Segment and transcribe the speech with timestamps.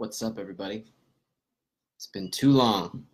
[0.00, 0.86] What's up, everybody?
[1.98, 3.04] It's been too long,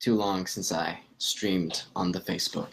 [0.00, 2.72] too long since I streamed on the Facebook.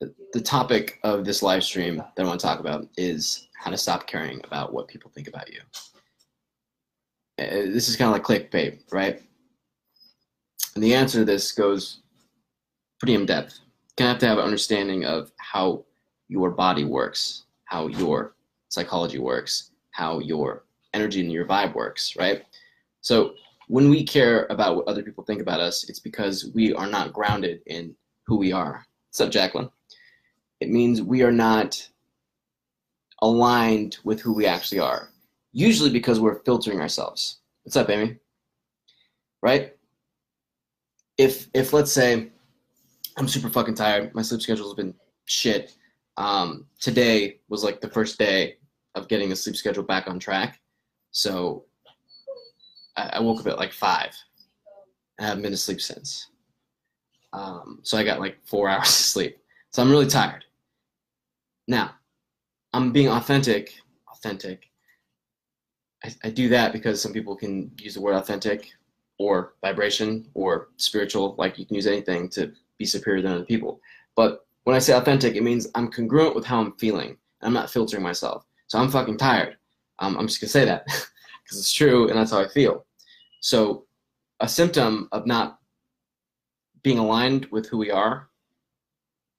[0.00, 3.78] The, topic of this live stream that I want to talk about is how to
[3.78, 5.60] stop caring about what people think about you.
[7.38, 9.22] Uh, This is kind of like clickbait, right?
[10.74, 12.00] And the answer to this goes
[12.98, 13.60] pretty in depth.
[13.60, 15.84] You kind of have to have an understanding of how
[16.26, 18.34] your body works, how your
[18.68, 20.64] psychology works, how your
[20.98, 22.42] energy and your vibe works, right?
[23.00, 23.34] So
[23.68, 27.12] when we care about what other people think about us, it's because we are not
[27.12, 27.94] grounded in
[28.26, 28.84] who we are.
[29.08, 29.70] What's up, Jacqueline?
[30.60, 31.88] It means we are not
[33.22, 35.10] aligned with who we actually are.
[35.52, 37.38] Usually because we're filtering ourselves.
[37.62, 38.16] What's up, Amy?
[39.42, 39.76] Right?
[41.16, 42.30] If if let's say
[43.16, 45.74] I'm super fucking tired, my sleep schedule's been shit.
[46.16, 48.56] Um, today was like the first day
[48.94, 50.60] of getting the sleep schedule back on track.
[51.18, 51.64] So
[52.96, 54.14] I, I woke up at like five.
[55.18, 56.28] I haven't been to sleep since.
[57.32, 59.36] Um, so I got like four hours of sleep.
[59.72, 60.44] So I'm really tired.
[61.66, 61.90] Now,
[62.72, 63.74] I'm being authentic.
[64.14, 64.70] Authentic.
[66.04, 68.70] I, I do that because some people can use the word authentic
[69.18, 71.34] or vibration or spiritual.
[71.36, 73.80] Like you can use anything to be superior than other people.
[74.14, 77.16] But when I say authentic, it means I'm congruent with how I'm feeling.
[77.42, 78.44] I'm not filtering myself.
[78.68, 79.56] So I'm fucking tired.
[79.98, 82.86] Um, I'm just gonna say that because it's true and that's how I feel.
[83.40, 83.86] So
[84.40, 85.58] a symptom of not
[86.82, 88.28] being aligned with who we are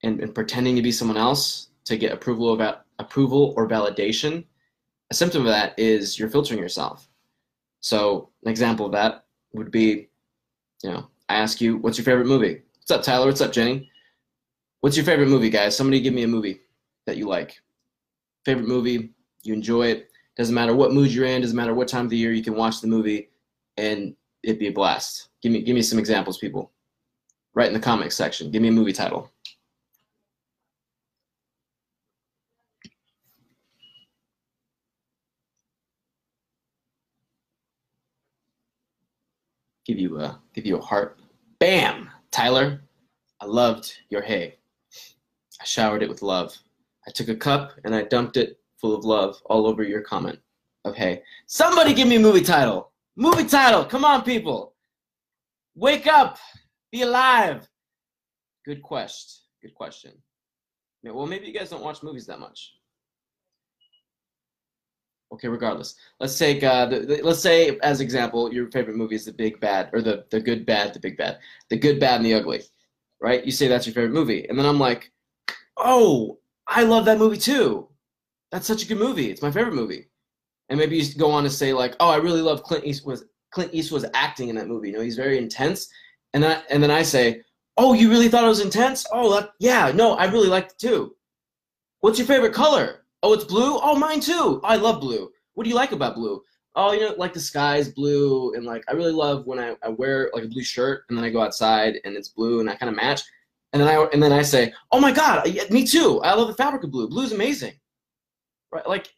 [0.02, 4.44] and, and pretending to be someone else to get approval about approval or validation,
[5.10, 7.08] a symptom of that is you're filtering yourself.
[7.80, 10.08] So an example of that would be,
[10.82, 12.62] you know, I ask you, what's your favorite movie?
[12.78, 13.26] What's up, Tyler?
[13.26, 13.90] What's up, Jenny?
[14.80, 15.76] What's your favorite movie, guys?
[15.76, 16.60] Somebody give me a movie
[17.06, 17.60] that you like.
[18.44, 19.10] Favorite movie,
[19.42, 20.09] you enjoy it.
[20.36, 22.54] Doesn't matter what mood you're in, doesn't matter what time of the year, you can
[22.54, 23.30] watch the movie
[23.76, 25.28] and it'd be a blast.
[25.42, 26.70] Give me give me some examples, people.
[27.54, 28.50] Right in the comments section.
[28.50, 29.30] Give me a movie title.
[39.84, 41.18] Give you a give you a heart.
[41.58, 42.08] Bam!
[42.30, 42.80] Tyler,
[43.40, 44.56] I loved your hay.
[45.60, 46.56] I showered it with love.
[47.06, 50.38] I took a cup and I dumped it full of love all over your comment
[50.84, 51.22] of hay.
[51.46, 52.92] Somebody give me a movie title.
[53.16, 53.84] Movie title.
[53.84, 54.74] Come on, people.
[55.74, 56.38] Wake up.
[56.90, 57.68] Be alive.
[58.64, 59.42] Good quest.
[59.62, 60.12] Good question.
[61.02, 62.74] Yeah, Well, maybe you guys don't watch movies that much.
[65.32, 65.94] Okay, regardless.
[66.18, 69.60] Let's take uh, the, the, let's say as example, your favorite movie is The Big
[69.60, 72.62] Bad or the the Good Bad, The Big Bad, The Good Bad and the Ugly,
[73.20, 73.44] right?
[73.44, 75.12] You say that's your favorite movie, and then I'm like,
[75.76, 77.89] oh, I love that movie too.
[78.52, 79.30] That's such a good movie.
[79.30, 80.08] It's my favorite movie.
[80.68, 83.74] And maybe you go on to say like, oh, I really love Clint Eastwood's Clint
[83.74, 84.88] Eastwood's acting in that movie.
[84.88, 85.88] You know, he's very intense.
[86.34, 87.42] And then and then I say,
[87.76, 89.06] oh, you really thought it was intense?
[89.12, 91.16] Oh, that, yeah, no, I really liked it too.
[92.00, 93.04] What's your favorite color?
[93.22, 93.78] Oh, it's blue.
[93.82, 94.60] Oh, mine too.
[94.64, 95.30] I love blue.
[95.54, 96.42] What do you like about blue?
[96.76, 99.88] Oh, you know, like the sky's blue, and like I really love when I, I
[99.88, 102.76] wear like a blue shirt and then I go outside and it's blue and I
[102.76, 103.22] kind of match.
[103.72, 106.20] And then I and then I say, oh my god, me too.
[106.22, 107.08] I love the fabric of blue.
[107.08, 107.72] Blue's amazing,
[108.72, 108.86] right?
[108.86, 109.12] Like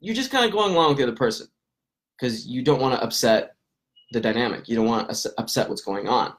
[0.00, 1.46] you're just kind of going along with the other person
[2.16, 3.56] because you don't want to upset
[4.12, 4.68] the dynamic.
[4.68, 6.32] You don't want to upset what's going on,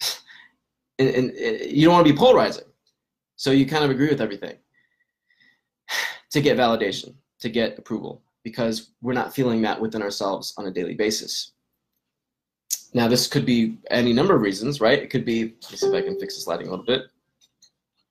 [0.98, 2.64] and, and, and you don't want to be polarizing.
[3.36, 4.56] So you kind of agree with everything
[6.30, 10.70] to get validation, to get approval, because we're not feeling that within ourselves on a
[10.70, 11.52] daily basis.
[12.92, 15.02] Now, this could be any number of reasons, right?
[15.02, 17.02] It could be, let me see if I can fix this lighting a little bit.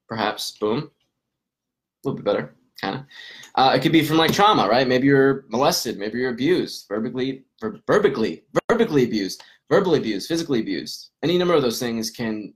[0.10, 3.06] Perhaps, boom, a little bit better, kind of.
[3.56, 4.88] Uh, it could be from like trauma, right?
[4.88, 11.12] Maybe you're molested, maybe you're abused, verbally, ver- verbally, verbally abused, verbally abused, physically abused.
[11.22, 12.54] Any number of those things can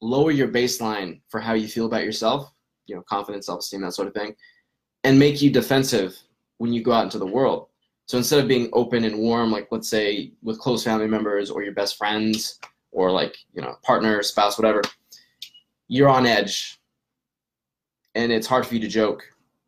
[0.00, 2.52] lower your baseline for how you feel about yourself,
[2.86, 4.34] you know, confidence, self-esteem, that sort of thing,
[5.04, 6.16] and make you defensive
[6.58, 7.68] when you go out into the world.
[8.06, 11.62] So instead of being open and warm, like let's say with close family members or
[11.62, 12.58] your best friends
[12.92, 14.82] or like, you know, partner, spouse, whatever,
[15.88, 16.78] you're on edge
[18.14, 19.24] and it's hard for you to joke.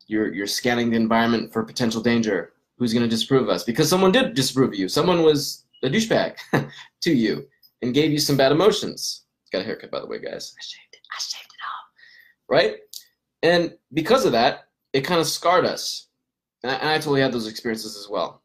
[0.07, 2.53] You're, you're scanning the environment for potential danger.
[2.79, 3.65] Who's going to disprove us?
[3.65, 4.89] Because someone did disprove you.
[4.89, 6.37] Someone was a douchebag
[7.03, 7.47] to you
[7.83, 9.25] and gave you some bad emotions.
[9.53, 10.55] Got a haircut, by the way, guys.
[10.59, 11.01] I shaved it.
[11.11, 11.91] I shaved it off.
[12.49, 12.77] Right?
[13.43, 16.09] And because of that, it kind of scarred us.
[16.63, 18.43] And I, and I totally had those experiences as well.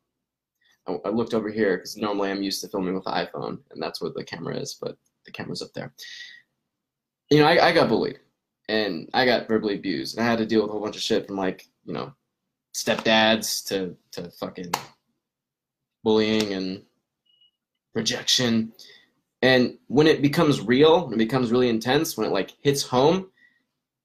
[0.88, 3.82] I, I looked over here because normally I'm used to filming with the iPhone, and
[3.82, 5.94] that's where the camera is, but the camera's up there.
[7.30, 8.20] You know, I, I got bullied,
[8.72, 11.02] and I got verbally abused, and I had to deal with a whole bunch of
[11.02, 12.14] shit from like, you know,
[12.74, 14.72] stepdads to to fucking
[16.04, 16.84] bullying and
[17.94, 18.72] rejection.
[19.42, 23.30] And when it becomes real, when it becomes really intense, when it like hits home,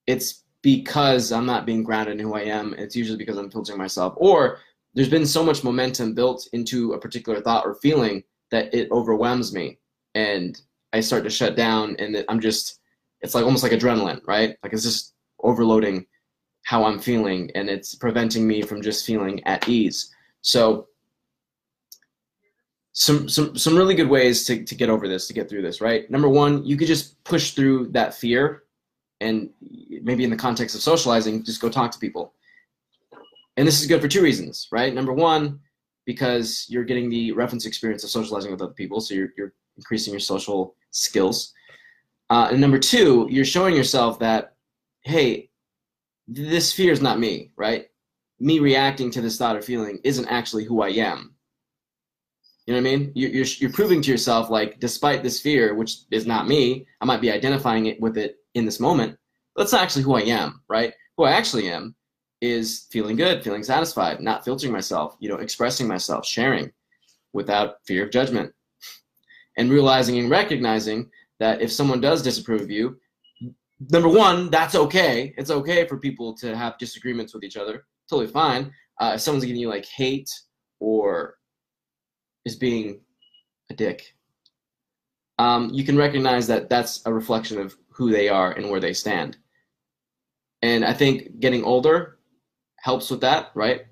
[0.06, 2.74] it's because I'm not being grounded in who I am.
[2.74, 4.14] It's usually because I'm filtering myself.
[4.16, 4.58] Or
[4.94, 9.52] there's been so much momentum built into a particular thought or feeling that it overwhelms
[9.52, 9.78] me.
[10.14, 10.60] And
[10.92, 12.80] I start to shut down and I'm just,
[13.20, 14.56] it's like almost like adrenaline, right?
[14.62, 16.06] Like it's just overloading
[16.64, 20.14] how I'm feeling and it's preventing me from just feeling at ease.
[20.42, 20.88] So
[22.98, 25.82] some some some really good ways to, to get over this to get through this
[25.82, 28.62] right number one you could just push through that fear
[29.20, 29.50] and
[30.02, 32.32] maybe in the context of socializing just go talk to people
[33.58, 35.60] and this is good for two reasons right number one
[36.06, 40.10] because you're getting the reference experience of socializing with other people so you're, you're increasing
[40.10, 41.52] your social skills
[42.30, 44.54] uh, and number two you're showing yourself that
[45.02, 45.48] hey
[46.28, 47.86] this fear is not me right
[48.38, 51.36] me reacting to this thought or feeling isn't actually who i am
[52.66, 53.12] you know what I mean?
[53.14, 57.04] You're, you're, you're proving to yourself, like, despite this fear, which is not me, I
[57.04, 59.16] might be identifying it with it in this moment.
[59.54, 60.92] That's not actually who I am, right?
[61.16, 61.94] Who I actually am
[62.40, 66.72] is feeling good, feeling satisfied, not filtering myself, you know, expressing myself, sharing
[67.32, 68.52] without fear of judgment.
[69.56, 72.98] And realizing and recognizing that if someone does disapprove of you,
[73.90, 75.34] number one, that's okay.
[75.36, 77.84] It's okay for people to have disagreements with each other.
[78.08, 78.72] Totally fine.
[79.00, 80.30] Uh, if someone's giving you like hate
[80.80, 81.34] or
[82.44, 83.00] is being
[83.70, 84.14] a dick,
[85.38, 88.92] um, you can recognize that that's a reflection of who they are and where they
[88.92, 89.36] stand.
[90.62, 92.18] And I think getting older
[92.78, 93.82] helps with that, right?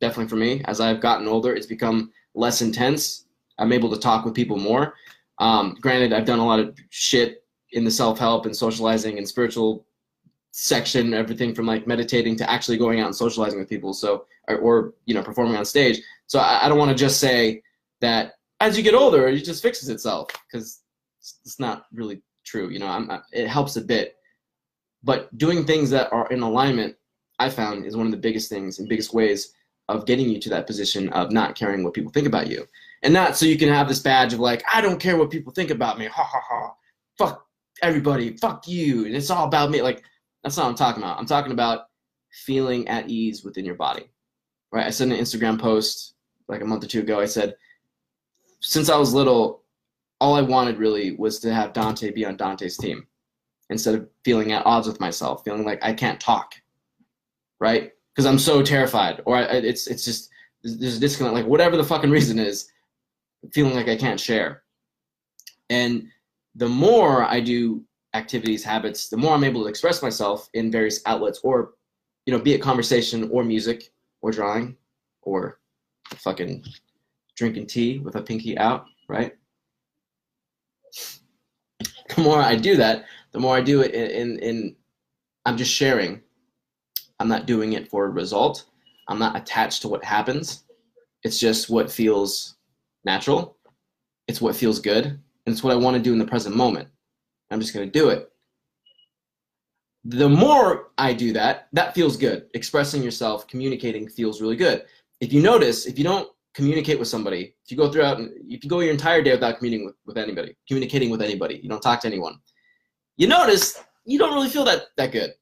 [0.00, 0.62] Definitely for me.
[0.66, 3.26] As I've gotten older, it's become less intense.
[3.58, 4.94] I'm able to talk with people more.
[5.40, 9.26] Um, granted, I've done a lot of shit in the self help and socializing and
[9.26, 9.86] spiritual
[10.52, 13.92] section, everything from like meditating to actually going out and socializing with people.
[13.92, 16.00] So, or, or you know, performing on stage.
[16.26, 17.62] So I, I don't want to just say,
[18.00, 20.82] that as you get older, it just fixes itself because
[21.44, 22.68] it's not really true.
[22.70, 24.16] You know, I'm, it helps a bit,
[25.02, 26.96] but doing things that are in alignment,
[27.38, 29.52] I found, is one of the biggest things and biggest ways
[29.90, 32.66] of getting you to that position of not caring what people think about you,
[33.02, 35.52] and not so you can have this badge of like, I don't care what people
[35.52, 36.74] think about me, ha ha ha,
[37.18, 37.46] fuck
[37.82, 39.82] everybody, fuck you, and it's all about me.
[39.82, 40.02] Like
[40.42, 41.18] that's not what I'm talking about.
[41.18, 41.86] I'm talking about
[42.32, 44.04] feeling at ease within your body,
[44.72, 44.86] right?
[44.86, 46.14] I sent an Instagram post
[46.48, 47.20] like a month or two ago.
[47.20, 47.54] I said
[48.60, 49.62] since I was little,
[50.20, 53.06] all I wanted really was to have Dante be on Dante's team
[53.70, 56.54] instead of feeling at odds with myself, feeling like I can't talk,
[57.60, 57.92] right?
[58.14, 60.30] Because I'm so terrified, or I, it's it's just
[60.62, 62.70] there's a disconnect, like whatever the fucking reason is,
[63.52, 64.62] feeling like I can't share.
[65.70, 66.08] And
[66.56, 67.84] the more I do
[68.14, 71.74] activities, habits, the more I'm able to express myself in various outlets, or
[72.26, 73.92] you know, be it conversation or music
[74.22, 74.76] or drawing
[75.22, 75.58] or
[76.16, 76.64] fucking
[77.36, 79.34] drinking tea with a pinky out, right?
[82.14, 84.76] The more I do that, the more I do it in, in, in
[85.46, 86.20] I'm just sharing.
[87.20, 88.64] I'm not doing it for a result.
[89.06, 90.64] I'm not attached to what happens.
[91.22, 92.56] It's just what feels
[93.04, 93.56] natural.
[94.26, 95.04] It's what feels good.
[95.06, 96.88] And it's what I want to do in the present moment.
[97.50, 98.30] I'm just going to do it.
[100.04, 102.46] The more I do that, that feels good.
[102.54, 104.84] Expressing yourself, communicating feels really good.
[105.20, 108.70] If you notice, if you don't communicate with somebody, if you go throughout, if you
[108.70, 112.00] go your entire day without communicating with, with anybody, communicating with anybody, you don't talk
[112.00, 112.38] to anyone,
[113.18, 115.34] you notice you don't really feel that that good,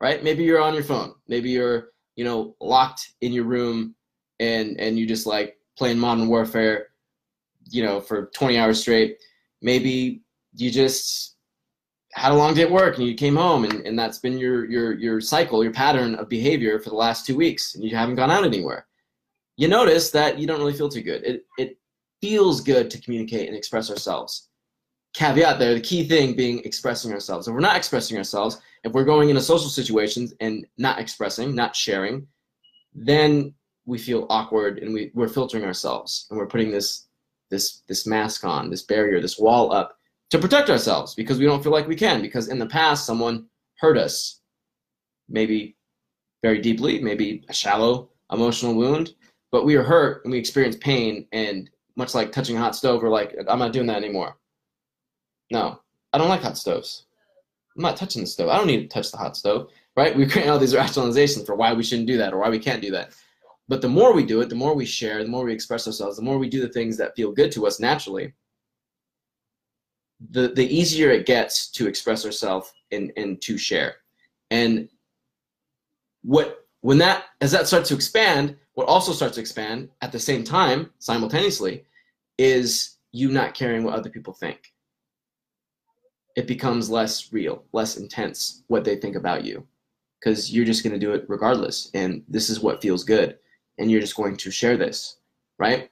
[0.00, 0.22] right?
[0.22, 3.94] Maybe you're on your phone, maybe you're you know locked in your room,
[4.40, 6.88] and and you just like playing Modern Warfare,
[7.70, 9.18] you know, for 20 hours straight.
[9.62, 10.22] Maybe
[10.54, 11.36] you just
[12.14, 14.64] had a long day at work and you came home and, and that's been your
[14.68, 18.16] your your cycle, your pattern of behavior for the last two weeks, and you haven't
[18.16, 18.88] gone out anywhere
[19.58, 21.24] you notice that you don't really feel too good.
[21.24, 21.78] It, it
[22.22, 24.48] feels good to communicate and express ourselves.
[25.14, 27.48] Caveat there, the key thing being expressing ourselves.
[27.48, 31.74] If we're not expressing ourselves, if we're going into social situations and not expressing, not
[31.74, 32.26] sharing,
[32.94, 33.54] then
[33.86, 37.06] we feel awkward and we, we're filtering ourselves and we're putting this
[37.50, 39.98] this this mask on, this barrier, this wall up
[40.30, 43.46] to protect ourselves because we don't feel like we can because in the past someone
[43.78, 44.40] hurt us
[45.28, 45.76] maybe
[46.42, 49.14] very deeply maybe a shallow emotional wound
[49.50, 53.02] but we were hurt and we experienced pain and much like touching a hot stove
[53.02, 54.36] we're like i'm not doing that anymore.
[55.50, 55.80] No
[56.12, 57.06] i don't like hot stoves
[57.78, 58.48] i'm not touching the stove.
[58.50, 60.16] I don't need to touch the hot stove right?
[60.16, 62.80] We create all these rationalizations for why we shouldn't do that or why we can't
[62.80, 63.14] do that.
[63.66, 66.16] But the more we do it the more we share the more we express ourselves
[66.16, 68.32] the more we do the things that feel good to us naturally
[70.30, 73.96] the the easier it gets to express ourselves and and to share.
[74.50, 74.88] And
[76.22, 80.18] what when that as that starts to expand, what also starts to expand at the
[80.18, 81.84] same time, simultaneously,
[82.36, 84.72] is you not caring what other people think.
[86.38, 89.66] It becomes less real, less intense what they think about you.
[90.20, 91.90] Because you're just gonna do it regardless.
[91.94, 93.38] And this is what feels good.
[93.76, 95.16] And you're just going to share this,
[95.58, 95.90] right?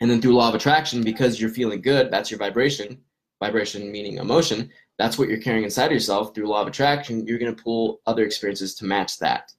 [0.00, 2.98] And then through law of attraction, because you're feeling good, that's your vibration.
[3.38, 4.70] Vibration meaning emotion.
[4.98, 6.34] That's what you're carrying inside of yourself.
[6.34, 9.52] Through law of attraction, you're going to pull other experiences to match that.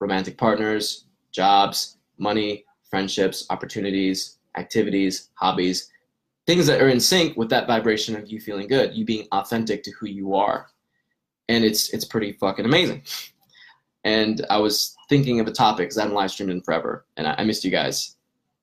[0.00, 5.90] Romantic partners, jobs, money, friendships, opportunities, activities, hobbies,
[6.46, 9.82] things that are in sync with that vibration of you feeling good, you being authentic
[9.84, 10.68] to who you are.
[11.48, 13.02] And it's it's pretty fucking amazing.
[14.04, 17.26] And I was thinking of a topic because I haven't live streamed in forever, and
[17.26, 18.16] I, I missed you guys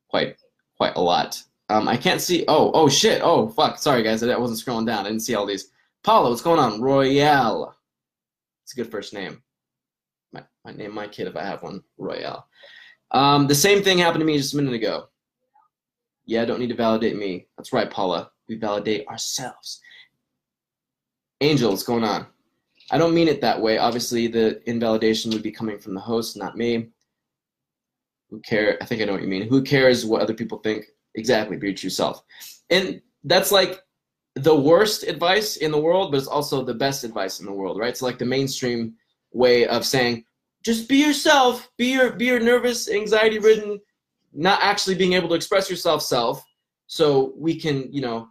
[0.09, 0.37] quite
[0.77, 1.41] quite a lot.
[1.69, 2.43] Um, I can't see.
[2.47, 3.21] Oh, oh shit.
[3.23, 3.77] Oh fuck.
[3.77, 5.05] Sorry guys, I wasn't scrolling down.
[5.05, 5.69] I didn't see all these.
[6.03, 6.81] Paula, what's going on?
[6.81, 7.75] Royale.
[8.63, 9.41] It's a good first name.
[10.33, 11.83] My, my name my kid if I have one.
[11.97, 12.47] Royale.
[13.11, 15.07] Um, the same thing happened to me just a minute ago.
[16.25, 17.47] Yeah, don't need to validate me.
[17.57, 18.31] That's right, Paula.
[18.47, 19.81] We validate ourselves.
[21.41, 22.27] Angel, what's going on?
[22.91, 23.77] I don't mean it that way.
[23.77, 26.89] Obviously, the invalidation would be coming from the host, not me.
[28.29, 28.77] Who care?
[28.81, 29.47] I think I know what you mean.
[29.47, 30.85] Who cares what other people think?
[31.15, 32.23] Exactly, be true self.
[32.69, 33.81] And that's like
[34.35, 37.77] the worst advice in the world, but it's also the best advice in the world,
[37.77, 37.89] right?
[37.89, 38.95] It's like the mainstream
[39.33, 40.25] way of saying,
[40.63, 43.79] just be yourself, be your be your nervous, anxiety ridden,
[44.33, 46.43] not actually being able to express yourself self,
[46.87, 48.27] so we can, you know,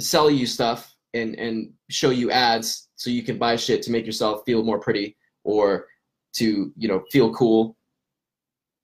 [0.00, 4.06] sell you stuff and and show you ads so you can buy shit to make
[4.06, 5.86] yourself feel more pretty or
[6.34, 7.76] to, you know, feel cool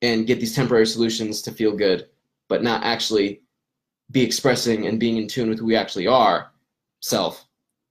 [0.02, 2.08] and get these temporary solutions to feel good,
[2.48, 3.42] but not actually
[4.10, 6.52] be expressing and being in tune with who we actually are
[7.00, 7.46] self.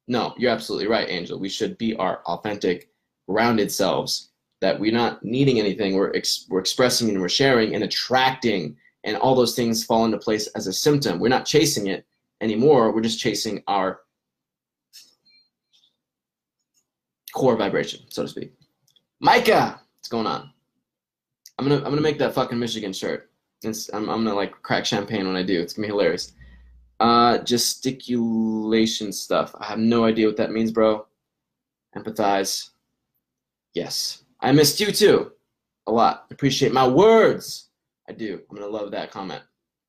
[0.08, 1.40] No, you're absolutely right, Angel.
[1.40, 2.90] We should be our authentic,
[3.28, 4.30] grounded selves.
[4.62, 5.96] That we're not needing anything.
[5.96, 10.18] We're ex- we're expressing and we're sharing and attracting, and all those things fall into
[10.18, 11.20] place as a symptom.
[11.20, 12.06] We're not chasing it
[12.42, 12.92] anymore.
[12.92, 14.02] We're just chasing our
[17.34, 18.54] core vibration, so to speak.
[19.20, 20.52] Micah, what's going on?
[21.58, 23.30] I'm gonna I'm gonna make that fucking Michigan shirt.
[23.64, 25.60] It's, I'm I'm gonna like crack champagne when I do.
[25.60, 26.34] It's gonna be hilarious.
[27.00, 29.54] Uh, gesticulation stuff.
[29.60, 31.06] I have no idea what that means, bro.
[31.96, 32.72] Empathize.
[33.74, 35.32] Yes, I missed you too.
[35.88, 36.25] A lot.
[36.32, 37.70] Appreciate my words.
[38.10, 38.41] I do.
[38.50, 39.41] I'm gonna love that comment.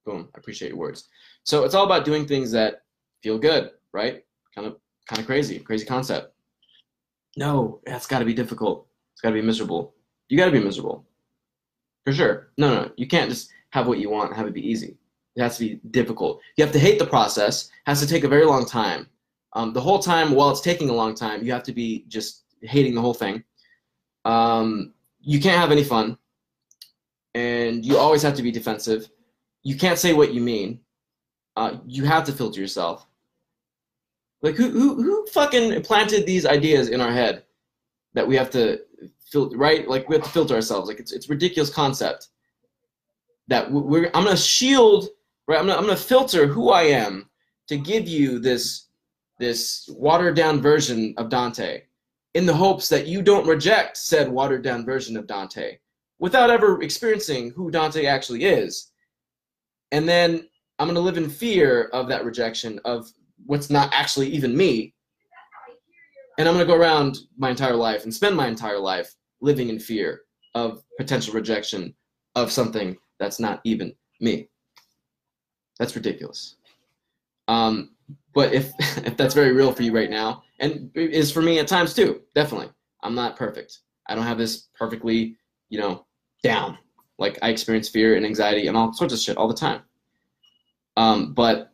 [0.04, 0.28] Boom.
[0.34, 1.08] I appreciate your words.
[1.44, 2.82] So it's all about doing things that
[3.22, 4.24] feel good, right?
[4.54, 4.76] Kind of
[5.06, 6.34] kind of crazy, crazy concept.
[7.36, 8.86] No, that's got to be difficult.
[9.12, 9.94] It's got to be miserable.
[10.28, 11.06] You got to be miserable.
[12.04, 12.48] For sure.
[12.58, 14.96] No, no, you can't just have what you want have it be easy.
[15.36, 16.40] It has to be difficult.
[16.56, 17.66] You have to hate the process.
[17.66, 19.08] It has to take a very long time.
[19.52, 22.44] Um, the whole time, while it's taking a long time, you have to be just
[22.62, 23.42] hating the whole thing.
[24.28, 26.18] Um, you can't have any fun,
[27.34, 29.08] and you always have to be defensive.
[29.62, 30.80] You can't say what you mean.
[31.56, 33.06] Uh, you have to filter yourself.
[34.42, 37.44] Like who, who who fucking planted these ideas in our head
[38.12, 38.80] that we have to
[39.30, 42.28] filter right like we have to filter ourselves like it's it's ridiculous concept
[43.48, 45.08] that we're i'm gonna shield
[45.46, 47.28] right i'm gonna, I'm gonna filter who i am
[47.66, 48.86] to give you this
[49.38, 51.82] this watered down version of dante
[52.38, 55.76] in the hopes that you don't reject said watered down version of dante
[56.18, 58.92] without ever experiencing who dante actually is
[59.92, 63.10] and then i'm gonna live in fear of that rejection of
[63.46, 64.94] what's not actually even me
[66.38, 69.68] and I'm going to go around my entire life and spend my entire life living
[69.68, 70.22] in fear
[70.54, 71.94] of potential rejection
[72.36, 74.48] of something that's not even me.
[75.78, 76.56] That's ridiculous.
[77.48, 77.90] Um,
[78.34, 78.72] but if
[79.04, 82.22] if that's very real for you right now, and is for me at times too,
[82.34, 82.68] definitely.
[83.02, 83.80] I'm not perfect.
[84.08, 85.36] I don't have this perfectly,
[85.68, 86.06] you know,
[86.42, 86.78] down.
[87.18, 89.82] Like I experience fear and anxiety and all sorts of shit all the time.
[90.96, 91.72] Um, but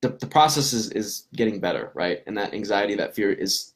[0.00, 2.20] the, the process is, is getting better, right?
[2.26, 3.72] And that anxiety, that fear is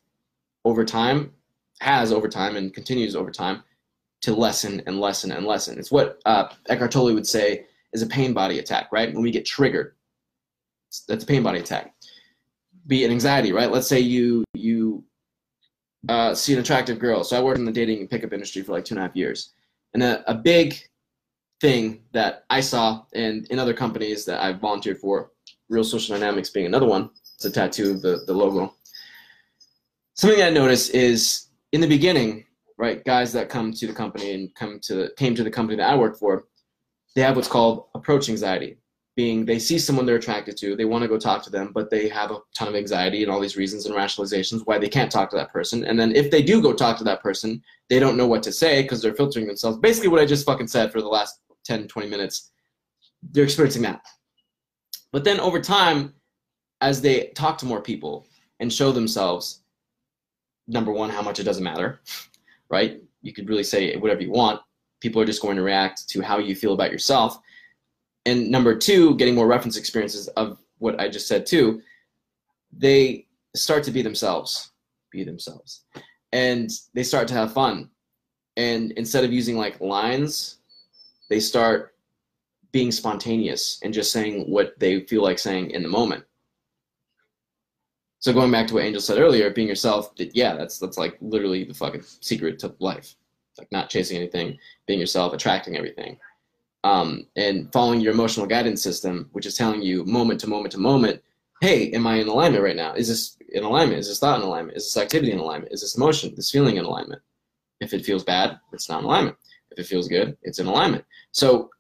[0.65, 1.33] over time,
[1.81, 3.63] has over time, and continues over time
[4.23, 5.79] to lessen and lessen and lessen.
[5.79, 9.13] It's what uh, Eckhart Tolle would say is a pain body attack, right?
[9.13, 9.95] When we get triggered,
[11.07, 11.95] that's a pain body attack.
[12.89, 13.71] Be an anxiety, right?
[13.71, 15.05] Let's say you you
[16.09, 17.23] uh, see an attractive girl.
[17.23, 19.15] So I worked in the dating and pickup industry for like two and a half
[19.15, 19.53] years,
[19.95, 20.77] and a, a big
[21.61, 25.33] thing that I saw and in other companies that I've volunteered for,
[25.69, 27.11] Real Social Dynamics being another one.
[27.35, 28.75] It's a tattoo of the, the logo
[30.19, 32.45] something I noticed is in the beginning,
[32.77, 35.89] right, guys that come to the company and come to came to the company that
[35.91, 36.47] I work for,
[37.15, 38.77] they have what's called approach anxiety
[39.19, 41.91] being they see someone they're attracted to, they want to go talk to them, but
[41.91, 45.11] they have a ton of anxiety and all these reasons and rationalizations why they can't
[45.11, 45.85] talk to that person.
[45.87, 48.53] And then if they do go talk to that person, they don't know what to
[48.53, 49.77] say because they're filtering themselves.
[49.79, 52.53] Basically, what I just fucking said for the last 10, 20 minutes,
[53.33, 54.03] they're experiencing that.
[55.11, 56.15] But then over time,
[56.81, 58.25] as they talk to more people
[58.61, 59.63] and show themselves,
[60.69, 62.03] number one, how much it doesn't matter,
[62.71, 63.03] right?
[63.23, 64.61] You could really say whatever you want.
[65.01, 67.41] People are just going to react to how you feel about yourself
[68.29, 71.81] and number two, getting more reference experiences of what I just said too,
[72.71, 74.73] they start to be themselves,
[75.11, 75.85] be themselves,
[76.33, 77.89] and they start to have fun.
[78.57, 80.59] And instead of using like lines,
[81.31, 81.95] they start
[82.71, 86.25] being spontaneous and just saying what they feel like saying in the moment.
[88.19, 91.65] So going back to what Angel said earlier, being yourself, yeah, that's that's like literally
[91.65, 93.15] the fucking secret to life.
[93.57, 96.19] Like not chasing anything, being yourself, attracting everything
[96.85, 100.79] um, and following your emotional guidance system, which is telling you moment to moment to
[100.79, 101.23] moment,
[101.61, 102.95] hey, am I in alignment right now?
[102.95, 103.99] Is this in alignment?
[103.99, 104.77] Is this thought in alignment?
[104.77, 105.73] Is this activity in alignment?
[105.73, 107.21] Is this emotion, this feeling in alignment?
[107.81, 109.37] If it feels bad, it's not in alignment.
[109.71, 111.05] If it feels good, it's in alignment.
[111.33, 111.71] So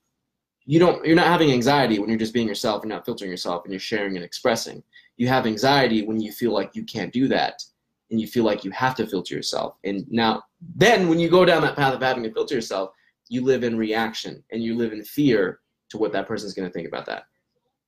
[0.64, 3.64] you don't you're not having anxiety when you're just being yourself and not filtering yourself
[3.64, 4.82] and you're sharing and expressing.
[5.16, 7.62] You have anxiety when you feel like you can't do that
[8.10, 9.76] and you feel like you have to filter yourself.
[9.84, 10.42] And now
[10.76, 12.90] then when you go down that path of having to filter yourself,
[13.28, 16.72] you live in reaction and you live in fear to what that person's going to
[16.72, 17.24] think about that.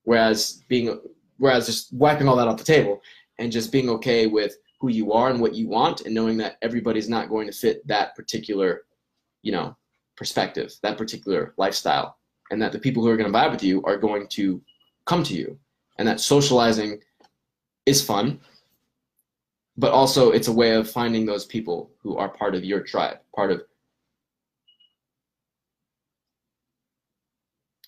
[0.05, 1.01] Whereas being,
[1.39, 3.01] whereas just wiping all that off the table
[3.39, 6.57] and just being okay with who you are and what you want and knowing that
[6.63, 8.83] everybody's not going to fit that particular,
[9.43, 9.77] you know,
[10.17, 12.19] perspective, that particular lifestyle,
[12.51, 14.63] and that the people who are going to vibe with you are going to
[15.07, 15.59] come to you,
[15.99, 16.99] and that socializing
[17.87, 18.41] is fun,
[19.77, 23.19] but also it's a way of finding those people who are part of your tribe,
[23.35, 23.63] part of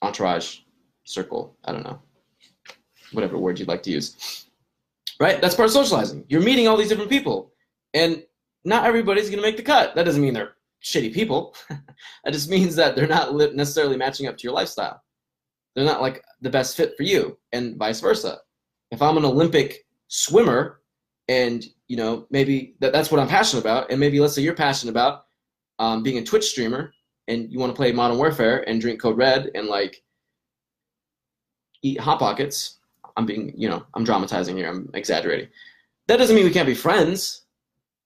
[0.02, 0.58] entourage,
[1.04, 2.00] circle, I don't know,
[3.12, 4.46] whatever word you'd like to use.
[5.20, 5.40] Right?
[5.40, 6.24] That's part of socializing.
[6.28, 7.52] You're meeting all these different people,
[7.94, 8.22] and
[8.64, 9.94] not everybody's going to make the cut.
[9.94, 11.54] That doesn't mean they're shitty people.
[11.68, 15.00] that just means that they're not necessarily matching up to your lifestyle.
[15.74, 18.38] They're not like the best fit for you, and vice versa.
[18.90, 20.80] If I'm an Olympic swimmer,
[21.28, 24.54] and you know maybe that, that's what I'm passionate about, and maybe let's say you're
[24.54, 25.24] passionate about
[25.78, 26.92] um, being a Twitch streamer,
[27.28, 30.02] and you want to play Modern Warfare and drink Code Red and like
[31.82, 32.78] eat hot pockets,
[33.16, 34.68] I'm being, you know, I'm dramatizing here.
[34.68, 35.48] I'm exaggerating.
[36.08, 37.42] That doesn't mean we can't be friends,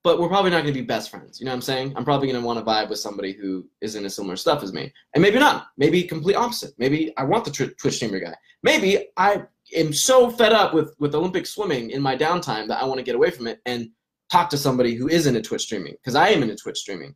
[0.05, 1.41] but we're probably not going to be best friends.
[1.41, 1.95] You know what I'm saying?
[1.97, 4.73] I'm probably going to want to vibe with somebody who is into similar stuff as
[4.73, 5.69] me, and maybe not.
[5.77, 6.75] Maybe complete opposite.
[6.79, 8.35] Maybe I want the Twitch streamer guy.
[8.63, 9.43] Maybe I
[9.75, 13.05] am so fed up with with Olympic swimming in my downtime that I want to
[13.05, 13.91] get away from it and
[14.31, 17.15] talk to somebody who is into Twitch streaming because I am into Twitch streaming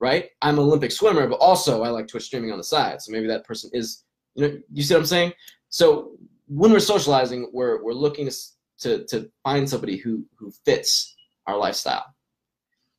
[0.00, 0.30] right?
[0.42, 3.02] I'm an Olympic swimmer, but also I like Twitch streaming on the side.
[3.02, 5.32] So maybe that person is, you know, you see what I'm saying?
[5.68, 6.12] So
[6.48, 8.36] when we're socializing, we're we're looking to
[8.80, 12.06] to, to find somebody who who fits our lifestyle,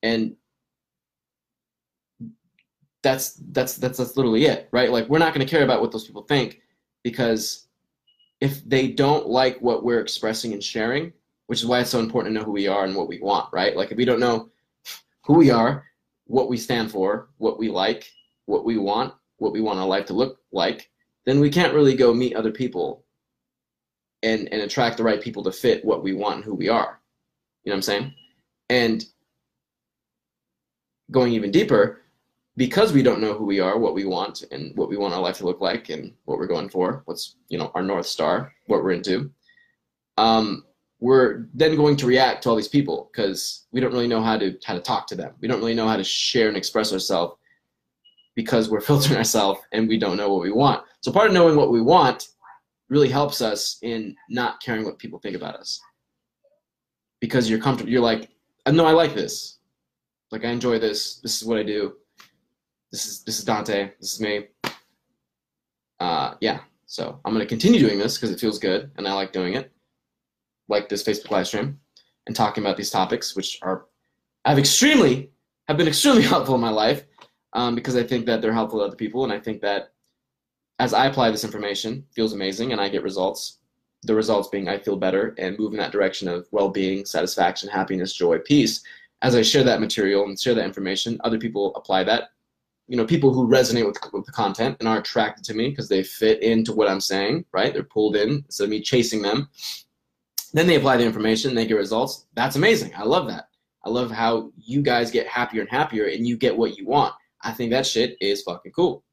[0.04, 0.36] and
[3.02, 4.92] that's that's that's that's literally it, right?
[4.92, 6.62] Like we're not going to care about what those people think
[7.04, 7.68] because
[8.40, 11.12] if they don't like what we're expressing and sharing,
[11.48, 13.50] which is why it's so important to know who we are and what we want,
[13.52, 13.76] right?
[13.76, 14.50] Like if we don't know
[15.24, 15.86] who we are
[16.32, 18.10] what we stand for, what we like,
[18.46, 20.90] what we want, what we want our life to look like,
[21.26, 23.04] then we can't really go meet other people
[24.24, 27.02] and, and attract the right people to fit what we want and who we are.
[27.64, 28.14] You know what I'm saying?
[28.70, 29.06] And
[31.12, 32.02] going even deeper,
[32.56, 35.22] because we don't know who we are, what we want, and what we want our
[35.22, 38.54] life to look like, and what we're going for, what's you know our north star,
[38.68, 39.32] what we're into.
[40.18, 40.64] Um,
[41.02, 44.38] we're then going to react to all these people because we don't really know how
[44.38, 45.34] to how to talk to them.
[45.42, 47.36] We don't really know how to share and express ourselves
[48.36, 50.86] because we're filtering ourselves and we don't know what we want.
[51.02, 52.30] So part of knowing what we want
[52.90, 55.82] really helps us in not caring what people think about us.
[57.20, 58.30] Because you're comfortable you're like,
[58.68, 59.58] no, I like this.
[60.32, 61.16] Like I enjoy this.
[61.16, 61.96] This is what I do.
[62.92, 63.92] This is this is Dante.
[64.00, 64.48] This is me.
[66.00, 66.60] Uh, yeah.
[66.86, 69.72] So I'm gonna continue doing this because it feels good and I like doing it
[70.72, 71.80] like this Facebook live stream
[72.26, 73.86] and talking about these topics, which are
[74.46, 75.30] have extremely
[75.68, 77.04] have been extremely helpful in my life
[77.54, 79.92] um, because I think that they're helpful to other people, and I think that
[80.80, 83.60] as I apply this information, feels amazing, and I get results.
[84.04, 88.14] The results being I feel better and move in that direction of well-being, satisfaction, happiness,
[88.14, 88.82] joy, peace.
[89.22, 92.30] As I share that material and share that information, other people apply that.
[92.88, 95.88] You know, people who resonate with, with the content and are attracted to me because
[95.88, 97.72] they fit into what I'm saying, right?
[97.72, 99.50] They're pulled in instead of me chasing them
[100.54, 102.26] then they apply the information, they get results.
[102.34, 102.92] That's amazing.
[102.96, 103.50] I love that.
[103.86, 107.14] I love how you guys get happier and happier and you get what you want.
[107.44, 109.04] I think that shit is fucking cool.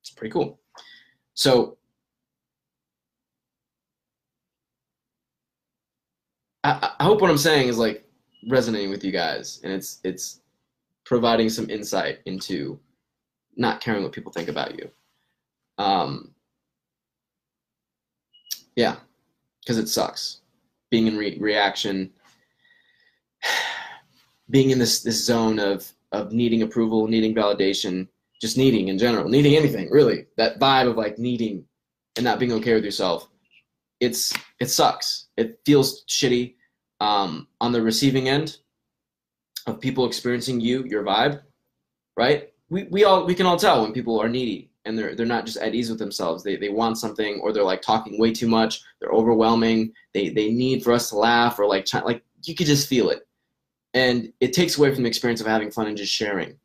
[0.00, 0.58] It's pretty cool.
[1.34, 1.76] So
[6.64, 8.04] I, I hope what I'm saying is like
[8.48, 10.40] resonating with you guys and it's it's
[11.04, 12.78] providing some insight into
[13.56, 14.90] not caring what people think about you.
[15.78, 16.34] Um,
[18.76, 18.96] yeah,
[19.60, 20.39] because it sucks
[20.90, 22.10] being in re- reaction,
[24.50, 28.08] being in this this zone of of needing approval, needing validation,
[28.40, 30.26] just needing in general, needing anything really.
[30.36, 31.64] That vibe of like needing
[32.16, 33.28] and not being okay with yourself.
[34.00, 35.28] It's it sucks.
[35.36, 36.54] It feels shitty.
[37.00, 38.58] Um, on the receiving end
[39.66, 41.40] of people experiencing you, your vibe,
[42.14, 42.52] right?
[42.68, 45.46] We, we all we can all tell when people are needy and they're they're not
[45.46, 46.42] just at ease with themselves.
[46.42, 48.82] They they want something or they're like talking way too much.
[49.00, 49.92] They're overwhelming.
[50.14, 53.26] They they need for us to laugh or like like you could just feel it,
[53.94, 56.56] and it takes away from the experience of having fun and just sharing.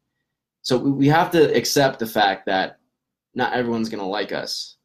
[0.62, 2.80] So we have to accept the fact that
[3.34, 4.78] not everyone's gonna like us.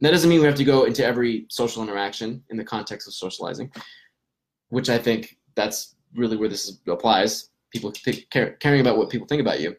[0.00, 3.06] And that doesn't mean we have to go into every social interaction in the context
[3.06, 3.70] of socializing,
[4.70, 7.50] which I think that's really where this applies.
[7.72, 9.74] People think, caring about what people think about you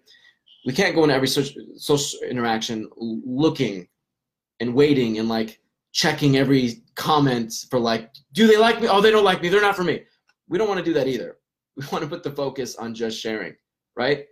[0.66, 3.88] we can't go into every social, social interaction looking
[4.60, 5.60] and waiting and like
[5.92, 8.88] checking every comment for like, do they like me?
[8.88, 9.50] Oh, they don't like me.
[9.50, 10.04] They're not for me.
[10.48, 11.38] We don't want to do that either.
[11.76, 13.56] We want to put the focus on just sharing,
[13.96, 14.26] right?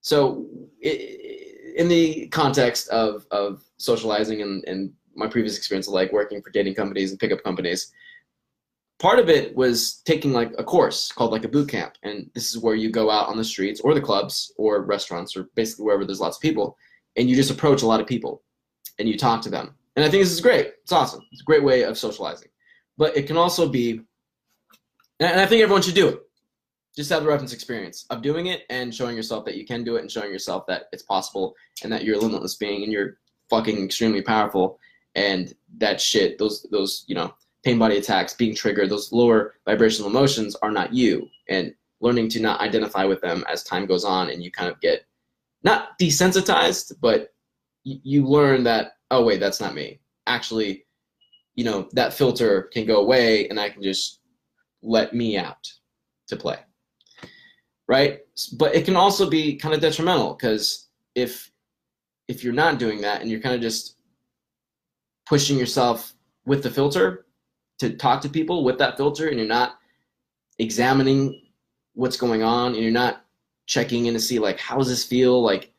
[0.00, 0.46] So,
[0.80, 6.40] it, in the context of of socializing and, and my previous experience of like working
[6.40, 7.92] for dating companies and pickup companies,
[8.98, 12.50] part of it was taking like a course called like a boot camp and this
[12.50, 15.84] is where you go out on the streets or the clubs or restaurants or basically
[15.84, 16.76] wherever there's lots of people
[17.16, 18.42] and you just approach a lot of people
[18.98, 19.74] and you talk to them.
[19.96, 20.72] And i think this is great.
[20.82, 21.22] It's awesome.
[21.32, 22.48] It's a great way of socializing.
[22.96, 24.00] But it can also be
[25.20, 26.20] and i think everyone should do it.
[26.96, 29.96] Just have the reference experience of doing it and showing yourself that you can do
[29.96, 33.18] it and showing yourself that it's possible and that you're a limitless being and you're
[33.50, 34.78] fucking extremely powerful
[35.14, 37.34] and that shit those those you know
[37.66, 41.28] pain body attacks being triggered, those lower vibrational emotions are not you.
[41.48, 44.80] And learning to not identify with them as time goes on and you kind of
[44.80, 45.04] get
[45.64, 47.34] not desensitized, but
[47.82, 49.98] you learn that, oh, wait, that's not me.
[50.28, 50.84] Actually,
[51.56, 54.20] you know, that filter can go away and I can just
[54.84, 55.66] let me out
[56.28, 56.58] to play.
[57.88, 58.20] Right?
[58.56, 61.50] But it can also be kind of detrimental because if
[62.28, 63.96] if you're not doing that and you're kind of just
[65.28, 67.25] pushing yourself with the filter,
[67.78, 69.78] to talk to people with that filter and you're not
[70.58, 71.42] examining
[71.94, 73.24] what's going on and you're not
[73.66, 75.42] checking in to see like how does this feel?
[75.42, 75.72] Like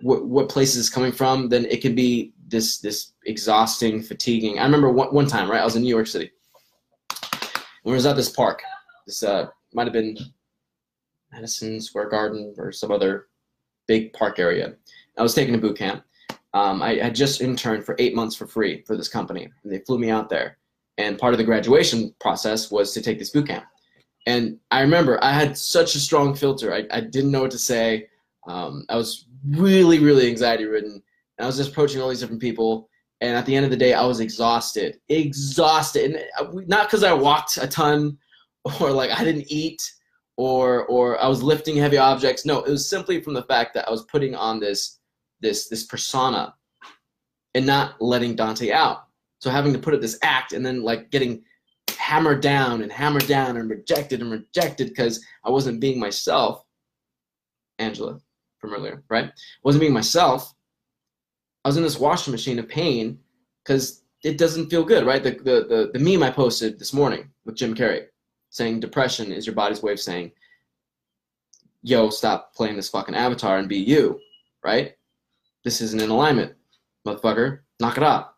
[0.00, 1.48] what what place is coming from?
[1.48, 4.58] Then it can be this this exhausting fatiguing.
[4.58, 5.60] I remember one, one time right?
[5.60, 6.30] I was in new york city.
[7.82, 8.62] When I was at this park
[9.06, 10.16] this uh might have been
[11.32, 13.26] madison square garden or some other
[13.86, 14.74] big park area.
[15.16, 16.04] I was taking a boot camp.
[16.54, 19.48] Um, I had just interned for eight months for free for this company.
[19.62, 20.57] And they flew me out there
[20.98, 23.64] and part of the graduation process was to take this boot camp.
[24.26, 26.74] And I remember I had such a strong filter.
[26.74, 28.08] I, I didn't know what to say.
[28.46, 31.02] Um, I was really, really anxiety ridden.
[31.38, 32.90] I was just approaching all these different people.
[33.20, 36.12] And at the end of the day, I was exhausted, exhausted.
[36.12, 38.18] And uh, not because I walked a ton
[38.80, 39.80] or like I didn't eat
[40.36, 42.44] or or I was lifting heavy objects.
[42.44, 44.98] No, it was simply from the fact that I was putting on this
[45.40, 46.54] this this persona
[47.54, 49.07] and not letting Dante out.
[49.38, 51.44] So having to put it this act and then like getting
[51.96, 56.64] hammered down and hammered down and rejected and rejected because I wasn't being myself.
[57.78, 58.18] Angela
[58.58, 59.30] from earlier, right?
[59.62, 60.52] Wasn't being myself.
[61.64, 63.20] I was in this washing machine of pain
[63.62, 65.22] because it doesn't feel good, right?
[65.22, 68.06] The, the, the, the meme I posted this morning with Jim Carrey
[68.50, 70.32] saying depression is your body's way of saying,
[71.82, 74.18] yo, stop playing this fucking avatar and be you,
[74.64, 74.96] right?
[75.62, 76.54] This isn't in alignment,
[77.06, 77.60] motherfucker.
[77.78, 78.32] Knock it off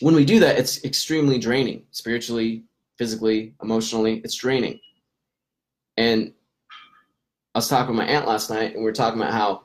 [0.00, 2.64] when we do that, it's extremely draining spiritually,
[2.98, 4.20] physically, emotionally.
[4.24, 4.78] It's draining.
[5.96, 6.32] And
[7.54, 9.64] I was talking with my aunt last night, and we were talking about how,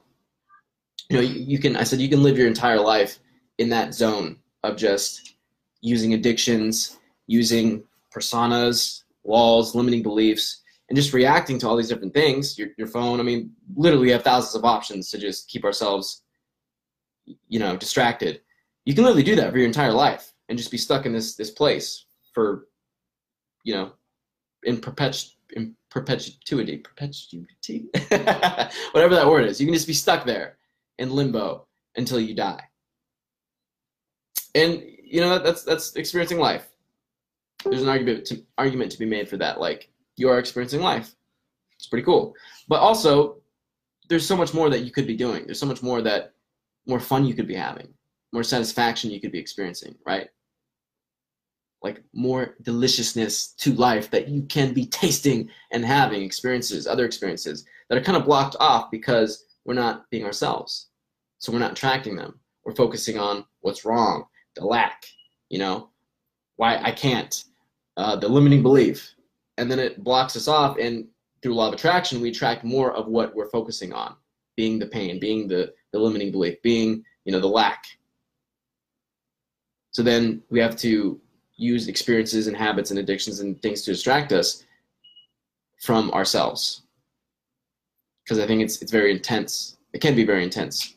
[1.10, 3.20] you know, you, you can, I said, you can live your entire life
[3.60, 5.36] in that zone of just
[5.82, 7.84] using addictions, using
[8.16, 12.58] personas, walls, limiting beliefs, and just reacting to all these different things.
[12.58, 16.24] Your, your phone, I mean, literally, we have thousands of options to just keep ourselves,
[17.48, 18.42] you know, distracted
[18.86, 21.36] you can literally do that for your entire life and just be stuck in this
[21.36, 22.68] this place for
[23.64, 23.92] you know
[24.64, 27.86] in perpetu in perpetuity perpetuity
[28.92, 29.60] whatever that word is.
[29.60, 30.58] You can just be stuck there
[30.98, 32.64] in limbo until you die.
[34.56, 36.68] And you know that's that's experiencing life.
[37.64, 41.16] There's an argument to, argument to be made for that like you are experiencing life.
[41.78, 42.34] It's pretty cool.
[42.68, 43.38] But also
[44.10, 45.46] there's so much more that you could be doing.
[45.46, 46.34] There's so much more that
[46.86, 47.94] more fun you could be having
[48.34, 50.30] more satisfaction you could be experiencing, right?
[51.84, 57.66] like more deliciousness to life that you can be tasting and having experiences, other experiences
[57.90, 60.90] that are kind of blocked off because we're not being ourselves.
[61.40, 62.40] So we're not attracting them.
[62.64, 65.06] We're focusing on what's wrong, the lack,
[65.50, 65.90] you know,
[66.56, 67.44] why I can't,
[67.98, 69.14] uh, the limiting belief.
[69.58, 70.78] And then it blocks us off.
[70.78, 71.08] And
[71.42, 74.16] through law of attraction, we attract more of what we're focusing on,
[74.56, 77.84] being the pain, being the, the limiting belief, being, you know, the lack.
[79.94, 81.20] So then we have to
[81.56, 84.66] use experiences and habits and addictions and things to distract us
[85.82, 86.82] from ourselves.
[88.24, 89.78] Because I think it's it's very intense.
[89.94, 90.96] It can be very intense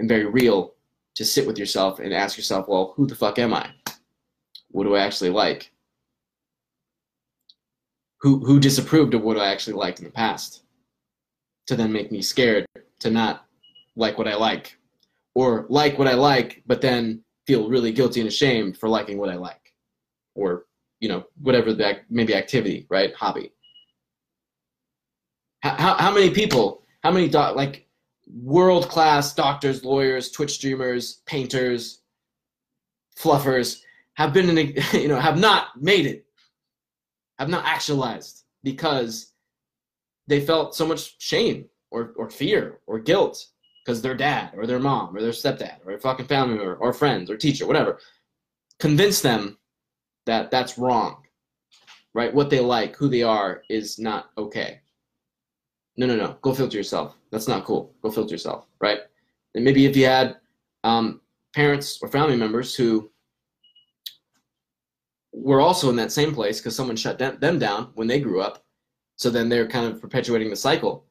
[0.00, 0.74] and very real
[1.14, 3.70] to sit with yourself and ask yourself, well, who the fuck am I?
[4.70, 5.70] What do I actually like?
[8.22, 10.64] Who who disapproved of what I actually liked in the past?
[11.66, 12.66] To then make me scared
[13.00, 13.46] to not
[13.94, 14.78] like what I like.
[15.34, 19.30] Or like what I like, but then feel really guilty and ashamed for liking what
[19.30, 19.72] I like
[20.34, 20.66] or
[21.00, 23.52] you know whatever the maybe activity right hobby.
[25.62, 27.86] How, how many people how many do, like
[28.26, 32.00] world class doctors lawyers twitch streamers painters
[33.18, 33.80] fluffers
[34.14, 36.24] have been in a, you know have not made it
[37.38, 39.32] have not actualized because
[40.28, 43.46] they felt so much shame or, or fear or guilt
[43.84, 47.30] because their dad or their mom or their stepdad or fucking family member or friends
[47.30, 47.98] or teacher whatever
[48.78, 49.58] convince them
[50.26, 51.22] that that's wrong
[52.14, 52.32] right?
[52.32, 54.80] What they like who they are is not okay.
[55.96, 56.36] No no no.
[56.42, 57.16] Go filter yourself.
[57.30, 57.94] That's not cool.
[58.02, 59.00] Go filter yourself right?
[59.54, 60.36] And maybe if you had
[60.84, 61.20] um,
[61.54, 63.10] parents or family members who
[65.32, 68.64] were also in that same place because someone shut them down when they grew up
[69.16, 71.06] so then they're kind of perpetuating the cycle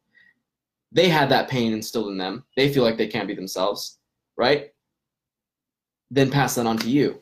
[0.91, 3.99] they had that pain instilled in them they feel like they can't be themselves
[4.37, 4.71] right
[6.09, 7.21] then pass that on to you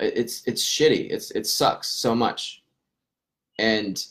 [0.00, 1.10] it's it's shitty.
[1.10, 2.62] It's it sucks so much,
[3.58, 4.04] and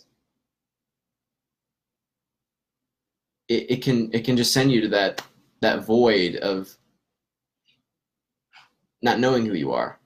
[3.48, 5.22] it, it can it can just send you to that
[5.62, 6.76] that void of
[9.02, 10.00] not knowing who you are,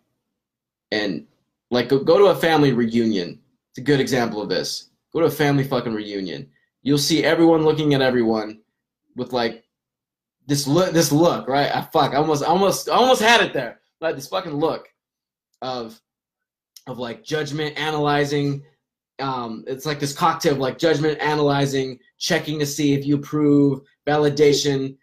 [0.91, 1.25] and
[1.69, 3.39] like go, go to a family reunion.
[3.71, 4.89] It's a good example of this.
[5.13, 6.49] Go to a family fucking reunion.
[6.87, 8.61] You'll see everyone looking at everyone
[9.17, 9.65] with like
[10.45, 11.69] this look this look right.
[11.69, 12.13] I fuck.
[12.13, 13.81] I almost almost almost had it there.
[13.99, 14.87] Like this fucking look
[15.61, 15.99] of
[16.87, 18.63] of like judgment, analyzing.
[19.19, 23.81] Um, it's like this cocktail of like judgment, analyzing, checking to see if you approve,
[24.07, 24.95] validation,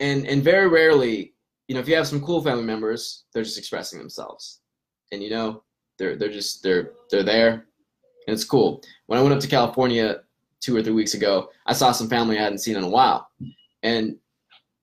[0.00, 1.34] and and very rarely,
[1.68, 4.60] you know, if you have some cool family members, they're just expressing themselves,
[5.12, 5.62] and you know,
[5.98, 8.82] they're they're just they're they're there, and it's cool.
[9.08, 10.22] When I went up to California
[10.66, 13.30] two or three weeks ago, I saw some family I hadn't seen in a while,
[13.84, 14.16] and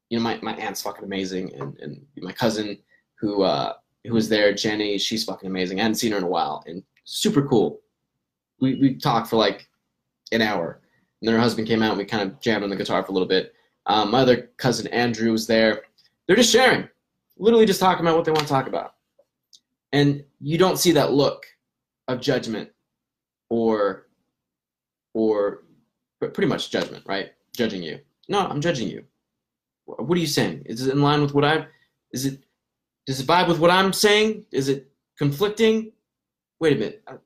[0.10, 2.78] you know, my my aunt's fucking amazing, and and my cousin
[3.20, 3.74] who uh,
[4.06, 5.80] who was there, Jenny, she's fucking amazing.
[5.80, 7.82] I hadn't seen her in a while and super cool.
[8.60, 9.68] We, we talked for like
[10.32, 10.82] an hour.
[11.22, 13.12] And then her husband came out and we kind of jammed on the guitar for
[13.12, 13.54] a little bit.
[13.86, 15.84] Um, my other cousin Andrew was there.
[16.28, 16.88] They're just sharing,
[17.38, 18.96] literally just talking about what they want to talk about.
[19.92, 21.46] And you don't see that look
[22.08, 22.70] of judgment
[23.50, 24.08] or
[25.14, 25.63] or
[26.30, 27.32] pretty much judgment, right?
[27.56, 28.00] Judging you.
[28.28, 29.04] No, I'm judging you.
[29.86, 30.64] What are you saying?
[30.66, 31.68] Is it in line with what I
[32.12, 32.44] is it
[33.06, 34.46] does it vibe with what I'm saying?
[34.52, 35.92] Is it conflicting?
[36.60, 37.04] Wait a minute.
[37.08, 37.18] Uh,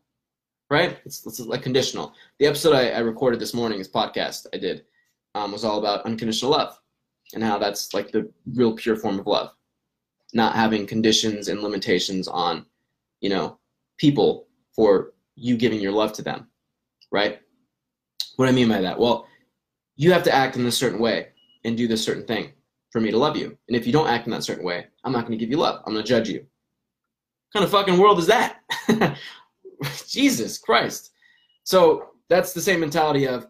[0.70, 0.98] right?
[1.06, 2.14] It's, it's like conditional.
[2.40, 4.86] The episode I, I recorded this morning, this podcast I did,
[5.36, 6.80] um, was all about unconditional love
[7.34, 9.52] and how that's like the real pure form of love.
[10.34, 12.66] Not having conditions and limitations on,
[13.22, 13.60] you know,
[13.98, 16.48] people for you giving your love to them,
[17.12, 17.40] right?
[18.38, 18.98] What do I mean by that?
[18.98, 19.28] Well,
[19.96, 21.30] you have to act in a certain way
[21.66, 22.54] and do this certain thing
[22.92, 23.58] for me to love you.
[23.68, 25.58] And if you don't act in that certain way, I'm not going to give you
[25.58, 25.82] love.
[25.86, 26.40] I'm going to judge you.
[26.40, 28.60] What kind of fucking world is that?
[30.08, 31.12] Jesus Christ.
[31.64, 33.48] So that's the same mentality of,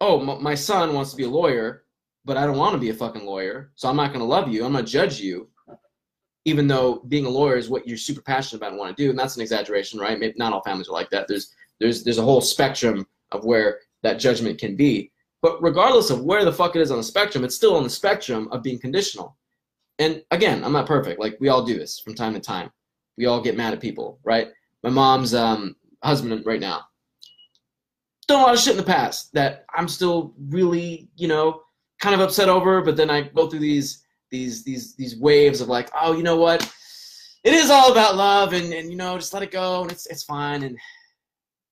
[0.00, 1.84] oh, my son wants to be a lawyer,
[2.24, 3.70] but I don't want to be a fucking lawyer.
[3.76, 4.64] So I'm not going to love you.
[4.64, 5.48] I'm going to judge you.
[6.44, 9.10] Even though being a lawyer is what you're super passionate about and want to do,
[9.10, 10.18] and that's an exaggeration, right?
[10.18, 11.26] Maybe not all families are like that.
[11.26, 15.12] There's there's there's a whole spectrum of where that judgment can be.
[15.42, 17.90] But regardless of where the fuck it is on the spectrum, it's still on the
[17.90, 19.36] spectrum of being conditional.
[19.98, 21.20] And again, I'm not perfect.
[21.20, 22.70] Like we all do this from time to time.
[23.16, 24.48] We all get mad at people, right?
[24.82, 26.86] My mom's um, husband right now
[28.26, 31.62] done a lot of shit in the past that I'm still really, you know,
[32.00, 32.82] kind of upset over.
[32.82, 36.36] But then I go through these these these these waves of like, oh, you know
[36.36, 36.70] what?
[37.44, 40.06] It is all about love, and and you know, just let it go, and it's
[40.06, 40.76] it's fine, and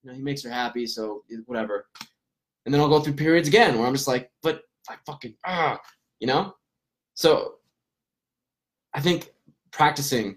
[0.02, 1.86] you know, he makes her happy, so whatever
[2.64, 5.81] and then I'll go through periods again where I'm just like, but I fucking ah,
[6.20, 6.55] you know.
[7.14, 7.57] So
[8.94, 9.33] I think
[9.70, 10.37] practicing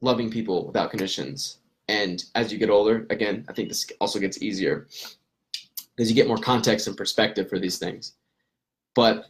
[0.00, 1.58] loving people without conditions.
[1.88, 4.88] And as you get older, again, I think this also gets easier
[5.96, 8.14] because you get more context and perspective for these things.
[8.94, 9.26] But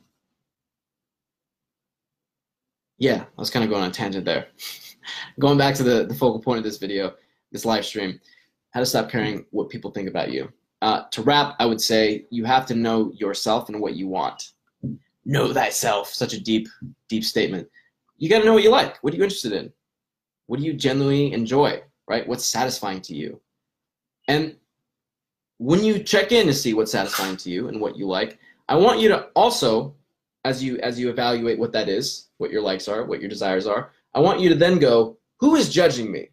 [2.99, 4.47] yeah, I was kind of going on a tangent there.
[5.41, 7.15] going back to the, the focal point of this video,
[7.53, 8.21] this live stream,
[8.71, 10.51] how to stop caring what people think about you.
[10.83, 14.53] Uh, to wrap, I would say you have to know yourself and what you want.
[15.25, 16.13] Know thyself.
[16.13, 16.69] Such a deep,
[17.09, 17.69] deep statement.
[18.19, 18.99] You got to know what you like.
[19.03, 19.73] What are you interested in?
[20.47, 21.83] What do you genuinely enjoy?
[22.09, 22.27] Right?
[22.27, 23.41] What's satisfying to you?
[24.29, 24.57] And
[25.59, 28.77] when you check in to see what's satisfying to you and what you like, I
[28.77, 29.95] want you to also,
[30.45, 33.67] as you as you evaluate what that is, what your likes are, what your desires
[33.67, 36.29] are, I want you to then go, who is judging me?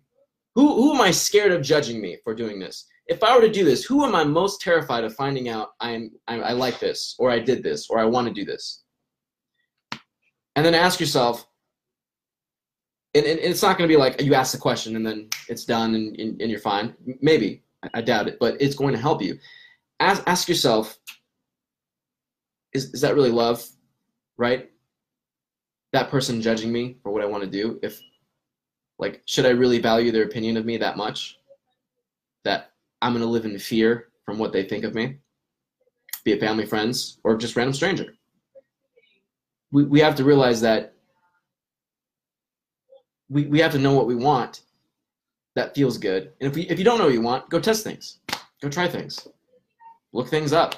[0.55, 2.85] Who who am I scared of judging me for doing this?
[3.07, 6.11] If I were to do this, who am I most terrified of finding out I'm,
[6.27, 8.83] I, I like this, or I did this, or I want to do this?
[10.55, 11.47] And then ask yourself,
[13.15, 15.65] and, and it's not going to be like you ask the question and then it's
[15.65, 16.95] done and, and, and you're fine.
[17.21, 17.63] Maybe.
[17.83, 19.37] I, I doubt it, but it's going to help you.
[19.99, 20.97] Ask, ask yourself,
[22.73, 23.67] is, is that really love?
[24.37, 24.71] Right?
[25.91, 28.01] That person judging me for what I want to do, if
[28.97, 31.37] like should I really value their opinion of me that much?
[33.03, 35.17] I'm going to live in fear from what they think of me?
[36.23, 38.13] Be it family, friends, or just random stranger.
[39.73, 40.93] We, we have to realize that
[43.29, 44.61] we, we have to know what we want
[45.55, 46.31] that feels good.
[46.39, 48.19] And if, we, if you don't know what you want, go test things.
[48.61, 49.27] Go try things.
[50.13, 50.75] Look things up.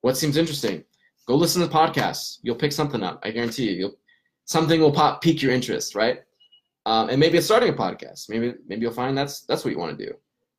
[0.00, 0.82] What seems interesting?
[1.28, 2.38] Go listen to podcasts.
[2.42, 3.20] You'll pick something up.
[3.22, 3.76] I guarantee you.
[3.76, 3.96] You'll,
[4.44, 6.18] something will pop, pique your interest, right?
[6.84, 8.28] Um, and maybe it's starting a podcast.
[8.28, 10.12] Maybe maybe you'll find that's that's what you want to do.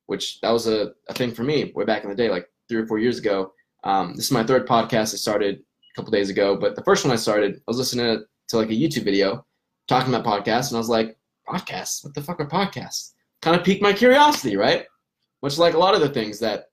[0.06, 2.78] Which that was a, a thing for me way back in the day, like three
[2.78, 3.52] or four years ago.
[3.84, 5.14] Um, this is my third podcast.
[5.14, 8.06] I started a couple days ago, but the first one I started, I was listening
[8.06, 9.44] to, to like a YouTube video
[9.88, 11.16] talking about podcasts, and I was like,
[11.48, 12.04] podcasts?
[12.04, 13.12] What the fuck are podcasts?
[13.42, 14.84] Kind of piqued my curiosity, right?
[15.42, 16.66] Much like a lot of the things that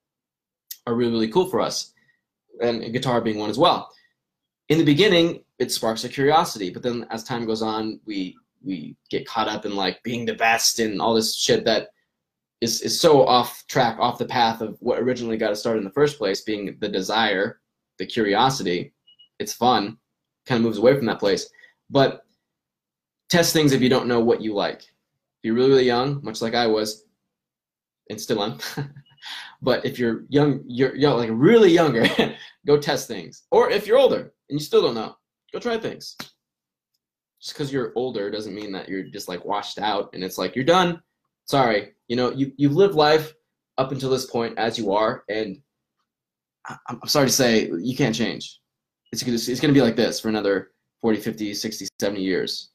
[0.88, 1.93] are really, really cool for us,
[2.62, 3.89] and guitar being one as well.
[4.69, 8.96] In the beginning, it sparks a curiosity, but then as time goes on, we we
[9.10, 11.89] get caught up in like being the best and all this shit that
[12.63, 15.84] is, is so off track, off the path of what originally got us started in
[15.84, 17.60] the first place, being the desire,
[17.99, 18.93] the curiosity.
[19.38, 19.97] It's fun,
[20.45, 21.49] kind of moves away from that place.
[21.89, 22.26] But
[23.30, 24.80] test things if you don't know what you like.
[24.80, 27.04] If you're really, really young, much like I was,
[28.10, 28.60] and still am.
[29.62, 32.06] but if you're young, you're, you're like really younger,
[32.65, 33.43] go test things.
[33.52, 35.17] Or if you're older and you still don't know,
[35.52, 36.15] go try things.
[37.41, 40.56] Just because you're older doesn't mean that you're just like washed out and it's like
[40.56, 41.02] you're done.
[41.45, 43.34] Sorry, you know you you've lived life
[43.77, 45.62] up until this point as you are, and
[46.88, 48.60] I'm sorry to say you can't change.
[49.12, 52.71] It's it's going to be like this for another 40, 50, 60, 70 years.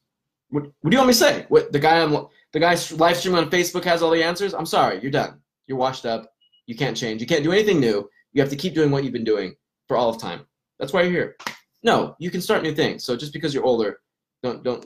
[0.49, 1.45] What, what do you want me to say?
[1.49, 4.53] What the guy on the guy live streaming on Facebook has all the answers?
[4.53, 5.39] I'm sorry, you're done.
[5.67, 6.31] You're washed up.
[6.65, 7.21] You can't change.
[7.21, 8.07] You can't do anything new.
[8.33, 9.55] You have to keep doing what you've been doing
[9.87, 10.41] for all of time.
[10.79, 11.35] That's why you're here.
[11.83, 13.03] No, you can start new things.
[13.03, 13.99] So just because you're older,
[14.43, 14.85] don't don't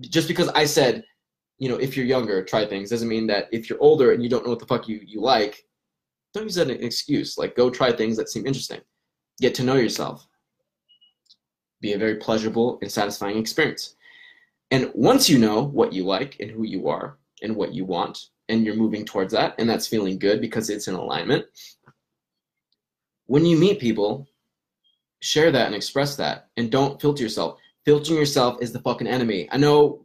[0.00, 1.04] just because I said,
[1.58, 4.28] you know, if you're younger, try things doesn't mean that if you're older and you
[4.28, 5.64] don't know what the fuck you, you like,
[6.32, 7.36] don't use that as an excuse.
[7.36, 8.80] Like go try things that seem interesting.
[9.40, 10.26] Get to know yourself.
[11.80, 13.96] Be a very pleasurable and satisfying experience.
[14.70, 18.18] And once you know what you like and who you are and what you want,
[18.48, 21.44] and you're moving towards that, and that's feeling good because it's in alignment,
[23.26, 24.26] when you meet people,
[25.20, 27.58] share that and express that and don't filter yourself.
[27.84, 29.48] Filtering yourself is the fucking enemy.
[29.50, 30.04] I know,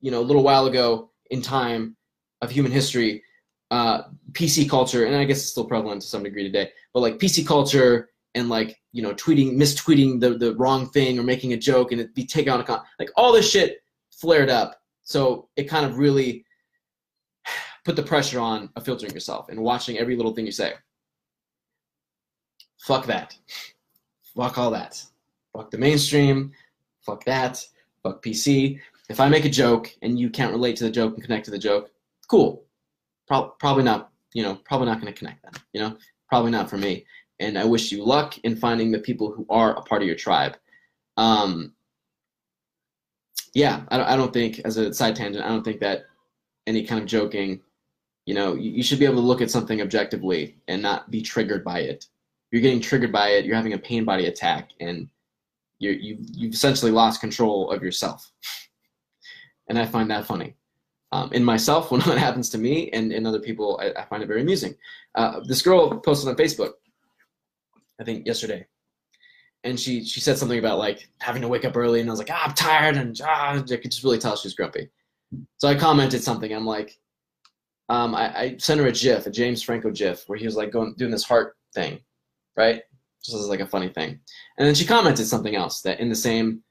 [0.00, 1.96] you know, a little while ago in time
[2.42, 3.22] of human history,
[3.70, 7.18] uh, PC culture, and I guess it's still prevalent to some degree today, but like
[7.18, 11.56] PC culture and like, you know, tweeting, mistweeting the, the wrong thing or making a
[11.56, 14.80] joke and it be taken on account, like all this shit flared up.
[15.02, 16.44] So it kind of really
[17.84, 20.74] put the pressure on of filtering yourself and watching every little thing you say.
[22.80, 23.36] Fuck that.
[24.36, 25.04] Fuck all that.
[25.52, 26.52] Fuck the mainstream.
[27.02, 27.64] Fuck that.
[28.02, 28.80] Fuck PC.
[29.10, 31.50] If I make a joke and you can't relate to the joke and connect to
[31.50, 31.90] the joke,
[32.28, 32.64] cool.
[33.26, 35.96] Pro- probably not, you know, probably not going to connect then, you know,
[36.28, 37.04] probably not for me.
[37.40, 40.16] And I wish you luck in finding the people who are a part of your
[40.16, 40.56] tribe.
[41.16, 41.72] Um,
[43.52, 46.04] yeah, I don't, I don't think, as a side tangent, I don't think that
[46.68, 47.60] any kind of joking,
[48.26, 51.20] you know, you, you should be able to look at something objectively and not be
[51.20, 52.06] triggered by it.
[52.52, 55.08] You're getting triggered by it, you're having a pain body attack, and
[55.80, 58.30] you're, you, you've essentially lost control of yourself.
[59.70, 60.56] And I find that funny.
[61.12, 64.22] Um, in myself, when that happens to me and in other people, I, I find
[64.22, 64.74] it very amusing.
[65.14, 66.72] Uh, this girl posted on Facebook,
[68.00, 68.66] I think yesterday,
[69.64, 72.18] and she she said something about like having to wake up early, and I was
[72.18, 74.88] like, ah, I'm tired, and ah, I could just really tell she was grumpy.
[75.58, 76.52] So I commented something.
[76.52, 76.98] I'm like,
[77.88, 80.72] um, I, I sent her a GIF, a James Franco GIF, where he was like
[80.72, 82.00] going doing this heart thing,
[82.56, 82.82] right?
[83.22, 84.18] Just as like a funny thing.
[84.58, 86.62] And then she commented something else that in the same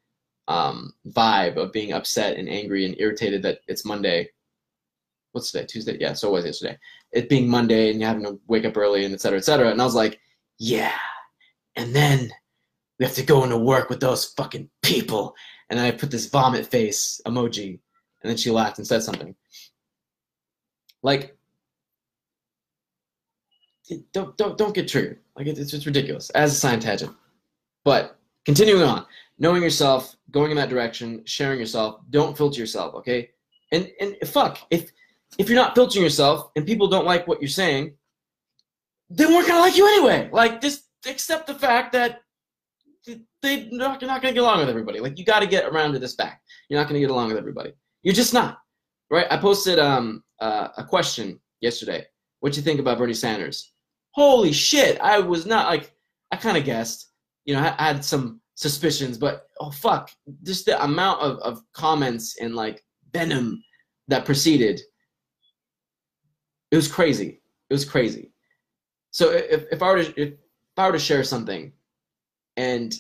[0.50, 4.30] um, vibe of being upset and angry and irritated that it's Monday.
[5.32, 5.68] What's today?
[5.68, 5.98] Tuesday?
[6.00, 6.78] Yeah, so it was yesterday.
[7.12, 9.70] It being Monday and you having to wake up early and et cetera, et cetera.
[9.70, 10.20] And I was like,
[10.58, 10.98] yeah.
[11.76, 12.32] And then
[12.98, 15.36] we have to go into work with those fucking people.
[15.70, 17.80] And I put this vomit face emoji.
[18.22, 19.36] And then she laughed and said something.
[21.04, 21.38] Like,
[24.12, 25.20] don't don't don't get triggered.
[25.36, 27.16] Like it's just ridiculous as a science tangent.
[27.86, 29.06] But continuing on,
[29.38, 32.02] knowing yourself, going in that direction, sharing yourself.
[32.10, 33.30] Don't filter yourself, okay?
[33.72, 34.92] And and fuck if
[35.38, 37.94] if you're not filtering yourself and people don't like what you're saying,
[39.10, 40.30] they weren't gonna like you anyway.
[40.32, 42.22] Like just accept the fact that
[43.42, 45.00] they're not, you're not gonna get along with everybody.
[45.00, 46.44] Like you got to get around to this fact.
[46.68, 47.74] You're not gonna get along with everybody.
[48.04, 48.60] You're just not.
[49.10, 49.28] Right?
[49.32, 52.06] I posted um uh, a question yesterday.
[52.40, 53.74] What you think about Bernie Sanders?
[54.12, 55.00] Holy shit!
[55.02, 55.94] I was not like
[56.32, 57.08] I kind of guessed.
[57.46, 60.12] You know, I, I had some suspicions, but oh fuck,
[60.44, 62.84] just the amount of, of comments and like
[63.14, 63.64] venom
[64.10, 64.82] that preceded.
[66.70, 67.42] It was crazy.
[67.70, 68.34] It was crazy.
[69.12, 70.34] So if, if I were to if
[70.76, 71.72] I were to share something,
[72.58, 72.94] and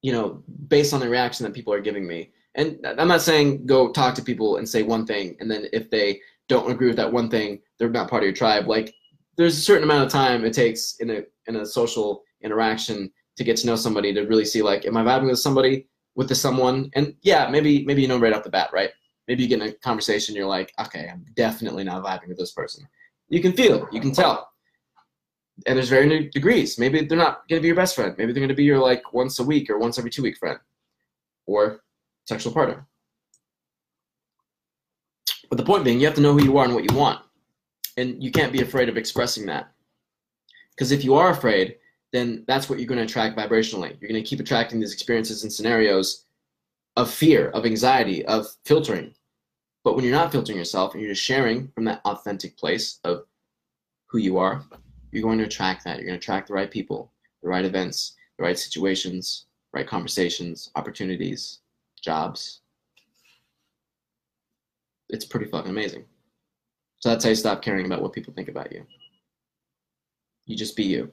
[0.00, 3.66] you know, based on the reaction that people are giving me, and I'm not saying
[3.66, 6.96] go talk to people and say one thing, and then if they don't agree with
[6.96, 8.66] that one thing, they're not part of your tribe.
[8.66, 8.94] Like
[9.36, 13.44] there's a certain amount of time it takes in a in a social interaction to
[13.44, 16.34] get to know somebody to really see like, am I vibing with somebody, with the
[16.34, 16.90] someone?
[16.94, 18.90] And yeah, maybe maybe you know right off the bat, right?
[19.28, 22.52] Maybe you get in a conversation, you're like, okay, I'm definitely not vibing with this
[22.52, 22.86] person.
[23.28, 24.48] You can feel, you can tell.
[25.66, 26.78] And there's varying degrees.
[26.78, 28.14] Maybe they're not gonna be your best friend.
[28.18, 30.58] Maybe they're gonna be your like once a week or once every two week friend,
[31.46, 31.82] or
[32.26, 32.86] sexual partner.
[35.50, 37.20] But the point being, you have to know who you are and what you want.
[37.96, 39.72] And you can't be afraid of expressing that.
[40.70, 41.76] Because if you are afraid,
[42.12, 43.96] then that's what you're going to attract vibrationally.
[44.00, 46.24] You're going to keep attracting these experiences and scenarios
[46.96, 49.14] of fear, of anxiety, of filtering.
[49.84, 53.24] But when you're not filtering yourself and you're just sharing from that authentic place of
[54.06, 54.64] who you are,
[55.12, 55.98] you're going to attract that.
[55.98, 60.70] You're going to attract the right people, the right events, the right situations, right conversations,
[60.74, 61.60] opportunities,
[62.02, 62.60] jobs.
[65.08, 66.04] It's pretty fucking amazing.
[66.98, 68.84] So that's how you stop caring about what people think about you.
[70.46, 71.12] You just be you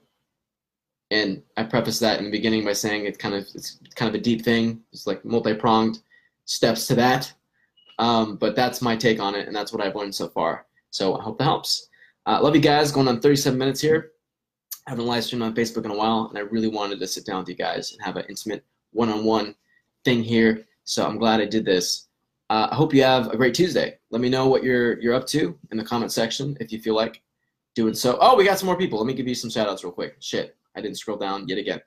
[1.12, 4.16] and I preface that in the beginning by saying it's kind of it's kind of
[4.16, 4.82] a deep thing.
[4.92, 6.00] It's like multi-pronged
[6.46, 7.34] steps to that.
[8.00, 10.66] Um, but that's my take on it, and that's what I've learned so far.
[10.92, 11.88] So I hope that helps.
[12.26, 12.92] Uh, love you guys.
[12.92, 14.12] Going on 37 minutes here.
[14.86, 17.26] I haven't live streamed on Facebook in a while, and I really wanted to sit
[17.26, 19.56] down with you guys and have an intimate one-on-one
[20.06, 20.66] thing here.
[20.84, 22.08] So I'm glad I did this.
[22.50, 23.98] Uh, I hope you have a great Tuesday.
[24.12, 26.96] Let me know what you're you're up to in the comment section if you feel
[26.96, 27.22] like
[27.76, 28.18] doing so.
[28.22, 28.98] Oh, we got some more people.
[28.98, 30.16] Let me give you some shout outs real quick.
[30.20, 30.56] Shit.
[30.78, 31.82] I didn't scroll down yet again.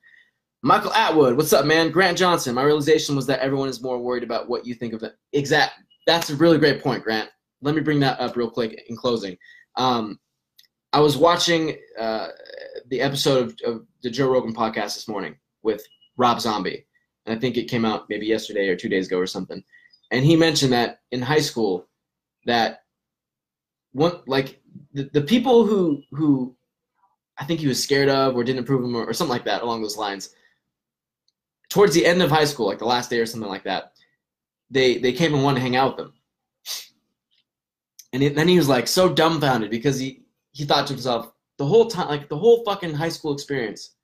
[0.62, 1.90] Michael Atwood, what's up, man?
[1.90, 5.02] Grant Johnson, my realization was that everyone is more worried about what you think of
[5.02, 5.14] it.
[5.32, 5.74] Exact.
[6.06, 7.30] That's a really great point, Grant.
[7.62, 9.38] Let me bring that up real quick in closing.
[9.76, 10.18] Um,
[10.92, 12.28] I was watching uh,
[12.88, 15.84] the episode of, of, the Joe Rogan podcast this morning with
[16.16, 16.86] Rob Zombie,
[17.26, 19.62] and I think it came out maybe yesterday or two days ago or something.
[20.10, 21.86] And he mentioned that in high school,
[22.46, 22.80] that
[23.92, 24.60] one like
[24.92, 26.56] the, the people who who
[27.40, 29.62] I think he was scared of or didn't approve him or, or something like that
[29.62, 30.34] along those lines.
[31.70, 33.94] Towards the end of high school, like the last day or something like that,
[34.70, 36.12] they they came and wanted to hang out with him.
[38.12, 40.22] And then he was like so dumbfounded because he
[40.52, 43.94] he thought to himself the whole time, like the whole fucking high school experience,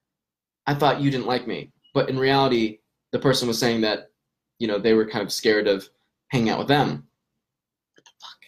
[0.66, 2.78] I thought you didn't like me, but in reality,
[3.12, 4.10] the person was saying that
[4.58, 5.88] you know they were kind of scared of
[6.28, 7.06] hanging out with them.
[7.94, 8.38] What the fuck?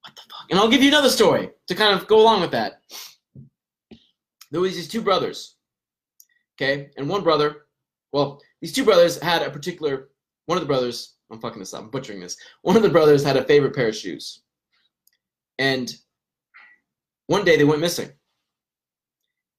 [0.00, 0.50] What the fuck?
[0.50, 2.80] And I'll give you another story to kind of go along with that
[4.50, 5.56] there was these two brothers.
[6.56, 7.66] Okay, and one brother,
[8.12, 10.10] well, these two brothers had a particular.
[10.46, 12.36] One of the brothers, I'm fucking this up, I'm butchering this.
[12.62, 14.42] One of the brothers had a favorite pair of shoes,
[15.58, 15.94] and
[17.26, 18.10] one day they went missing.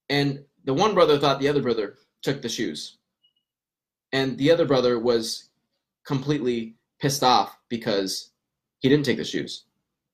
[0.09, 2.99] And the one brother thought the other brother took the shoes,
[4.13, 5.49] and the other brother was
[6.05, 8.31] completely pissed off because
[8.79, 9.65] he didn't take the shoes,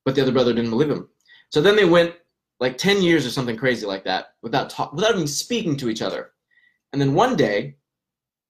[0.05, 1.09] but the other brother didn't believe him.
[1.49, 2.15] So then they went
[2.61, 6.03] like 10 years or something crazy like that without talk, without even speaking to each
[6.03, 6.31] other.
[6.93, 7.75] And then one day,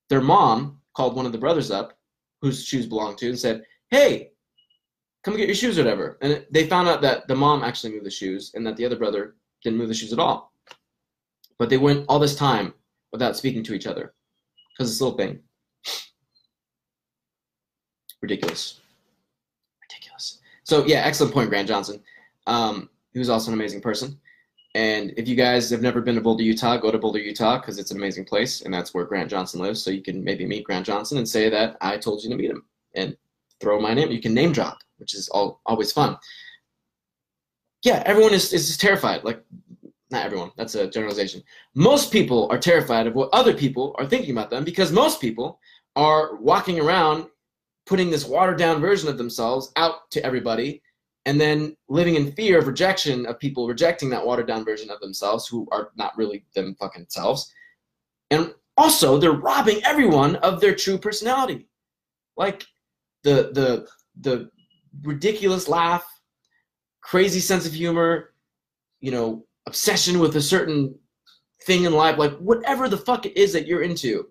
[0.10, 1.98] their mom called one of the brothers up,
[2.42, 4.32] whose shoes belonged to, and said, "Hey,
[5.24, 8.06] come get your shoes, or whatever." And they found out that the mom actually moved
[8.06, 10.54] the shoes, and that the other brother didn't move the shoes at all.
[11.58, 12.74] But they went all this time
[13.14, 14.14] without speaking to each other
[14.74, 15.40] because this little thing.
[18.22, 18.82] Ridiculous.
[19.82, 20.40] Ridiculous.
[20.64, 22.04] So yeah, excellent point, Grant Johnson.
[22.48, 24.20] Um, he was also an amazing person.
[24.74, 27.78] And if you guys have never been to Boulder, Utah, go to Boulder, Utah, because
[27.78, 29.84] it's an amazing place, and that's where Grant Johnson lives.
[29.84, 32.50] So you can maybe meet Grant Johnson and say that I told you to meet
[32.50, 32.64] him,
[32.96, 33.18] and
[33.60, 34.12] throw my name.
[34.12, 36.18] You can name drop, which is all, always fun.
[37.84, 39.24] Yeah, everyone is, is terrified.
[39.26, 39.44] Like,
[40.10, 40.52] not everyone.
[40.58, 41.44] That's a generalization.
[41.74, 45.60] Most people are terrified of what other people are thinking about them because most people
[45.96, 47.28] are walking around
[47.86, 50.82] putting this watered down version of themselves out to everybody
[51.26, 55.00] and then living in fear of rejection of people rejecting that watered down version of
[55.00, 57.54] themselves who are not really them fucking selves.
[58.32, 61.68] And also they're robbing everyone of their true personality.
[62.38, 62.66] Like
[63.24, 63.88] the the
[64.20, 64.50] the
[65.04, 66.06] ridiculous laugh,
[67.02, 68.34] crazy sense of humor,
[69.00, 70.96] you know, obsession with a certain
[71.66, 74.28] thing in life, like whatever the fuck it is that you're into.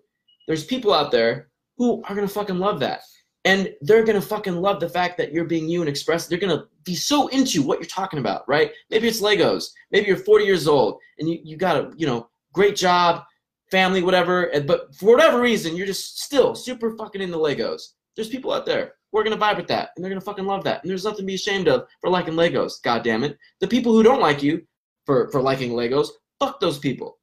[0.47, 3.01] There's people out there who are gonna fucking love that
[3.45, 6.27] and they're gonna fucking love the fact that you're being you and express.
[6.27, 8.71] They're gonna be so into what you're talking about, right?
[8.89, 9.71] Maybe it's Legos.
[9.91, 13.23] Maybe you're 40 years old and you, you got a you know great job,
[13.71, 14.51] family, whatever.
[14.65, 17.81] But for whatever reason, you're just still super fucking into Legos.
[18.15, 20.63] There's people out there who are gonna vibe with that, and they're gonna fucking love
[20.65, 20.83] that.
[20.83, 22.81] And there's nothing to be ashamed of for liking Legos.
[22.83, 23.37] God damn it.
[23.59, 24.61] The people who don't like you
[25.05, 27.17] for for liking Legos, fuck those people.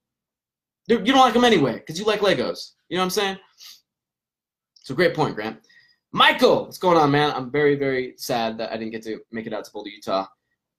[0.89, 2.73] They're, you don't like them anyway because you like Legos.
[2.89, 3.39] You know what I'm saying?
[4.81, 5.59] It's a great point, Grant.
[6.13, 7.33] Michael, what's going on, man?
[7.35, 10.27] I'm very, very sad that I didn't get to make it out to Boulder, Utah.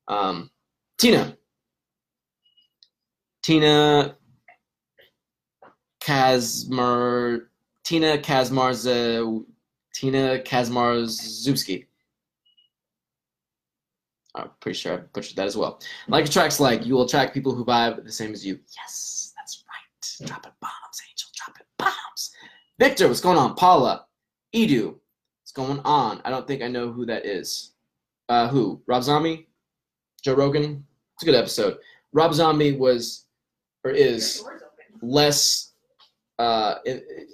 [0.07, 0.49] Um,
[0.97, 1.37] Tina.
[3.43, 4.15] Tina
[6.01, 7.41] Kazmar.
[7.83, 9.45] Tina Kazmarz.
[9.93, 11.85] Tina Kazmarzewski.
[14.35, 15.79] I'm pretty sure I butchered that as well.
[16.07, 16.85] Like attracts like.
[16.85, 18.59] You will attract people who vibe the same as you.
[18.75, 20.27] Yes, that's right.
[20.27, 21.29] Drop it bombs, Angel.
[21.35, 22.31] Drop it bombs.
[22.79, 23.55] Victor, what's going on?
[23.55, 24.05] Paula.
[24.55, 24.95] Edu.
[25.49, 26.21] What's going on?
[26.25, 27.71] I don't think I know who that is.
[28.27, 28.83] Uh, who?
[28.85, 29.47] Rob Zombie?
[30.23, 30.85] Joe Rogan?
[31.15, 31.79] It's a good episode.
[32.13, 33.25] Rob Zombie was
[33.83, 34.43] or is
[35.01, 35.73] less
[36.37, 36.75] uh,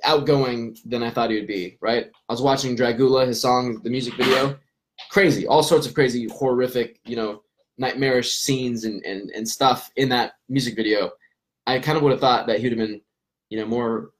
[0.05, 2.05] outgoing than I thought he would be, right?
[2.29, 4.57] I was watching Dragula, his song, the music video.
[5.09, 5.45] Crazy.
[5.45, 7.41] All sorts of crazy, horrific, you know,
[7.77, 11.11] nightmarish scenes and, and, and stuff in that music video.
[11.67, 13.01] I kind of would have thought that he would have been,
[13.49, 14.11] you know, more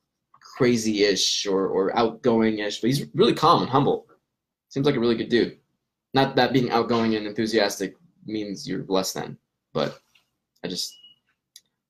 [0.56, 4.08] crazy-ish or, or outgoing-ish, but he's really calm and humble.
[4.70, 5.58] Seems like a really good dude.
[6.14, 7.96] Not that being outgoing and enthusiastic
[8.26, 9.38] means you're less than,
[9.74, 10.00] but
[10.64, 10.98] I just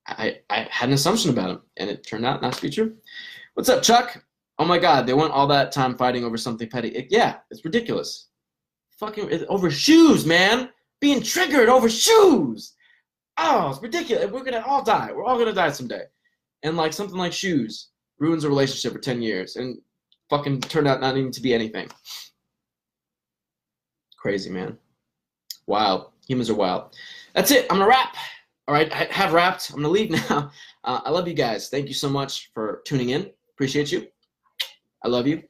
[0.08, 2.96] I, I had an assumption about him, and it turned out not to be true.
[3.54, 4.24] What's up, Chuck?
[4.58, 6.90] Oh my God, they went all that time fighting over something petty.
[6.90, 8.30] It, yeah, it's ridiculous.
[9.00, 10.70] Fucking over shoes, man.
[11.02, 12.74] Being triggered over shoes.
[13.38, 14.32] Oh, it's ridiculous.
[14.32, 15.12] We're gonna all die.
[15.14, 16.04] We're all gonna die someday.
[16.64, 17.90] And like something like shoes
[18.20, 19.78] ruins a relationship for 10 years and
[20.30, 21.90] fucking turned out not even to be anything.
[24.18, 24.78] Crazy, man.
[25.68, 26.12] Wild.
[26.28, 26.96] Humans are wild.
[27.34, 27.68] That's it.
[27.70, 28.16] I'm going to wrap.
[28.68, 28.92] All right.
[28.92, 29.70] I have wrapped.
[29.70, 30.52] I'm going to leave now.
[30.84, 31.70] Uh, I love you guys.
[31.70, 33.30] Thank you so much for tuning in.
[33.54, 34.08] Appreciate you.
[35.04, 35.44] I love you.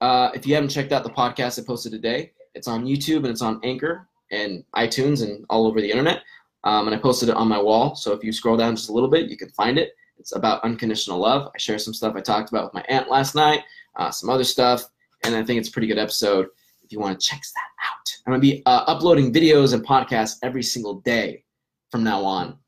[0.00, 3.28] Uh, if you haven't checked out the podcast I posted today, it's on YouTube and
[3.28, 6.22] it's on Anchor and iTunes and all over the internet.
[6.64, 7.94] Um, and I posted it on my wall.
[7.94, 9.92] So if you scroll down just a little bit, you can find it.
[10.18, 11.50] It's about unconditional love.
[11.54, 13.62] I share some stuff I talked about with my aunt last night,
[13.96, 14.84] uh, some other stuff,
[15.24, 16.48] and I think it's a pretty good episode
[16.82, 18.16] if you want to check that out.
[18.26, 21.44] I'm going to be uh, uploading videos and podcasts every single day
[21.90, 22.58] from now on.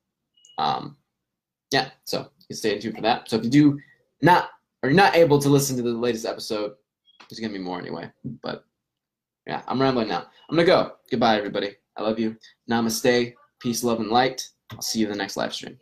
[0.59, 0.96] Um,
[1.70, 3.28] yeah, so you can stay tuned for that.
[3.28, 3.80] So if you do
[4.22, 4.51] not,
[4.82, 6.72] you're not able to listen to the latest episode,
[7.28, 8.11] there's going to be more anyway.
[8.42, 8.64] But
[9.46, 10.26] yeah, I'm rambling now.
[10.48, 10.92] I'm going to go.
[11.11, 11.76] Goodbye, everybody.
[11.96, 12.36] I love you.
[12.70, 13.34] Namaste.
[13.61, 14.48] Peace, love, and light.
[14.72, 15.78] I'll see you in the next live stream.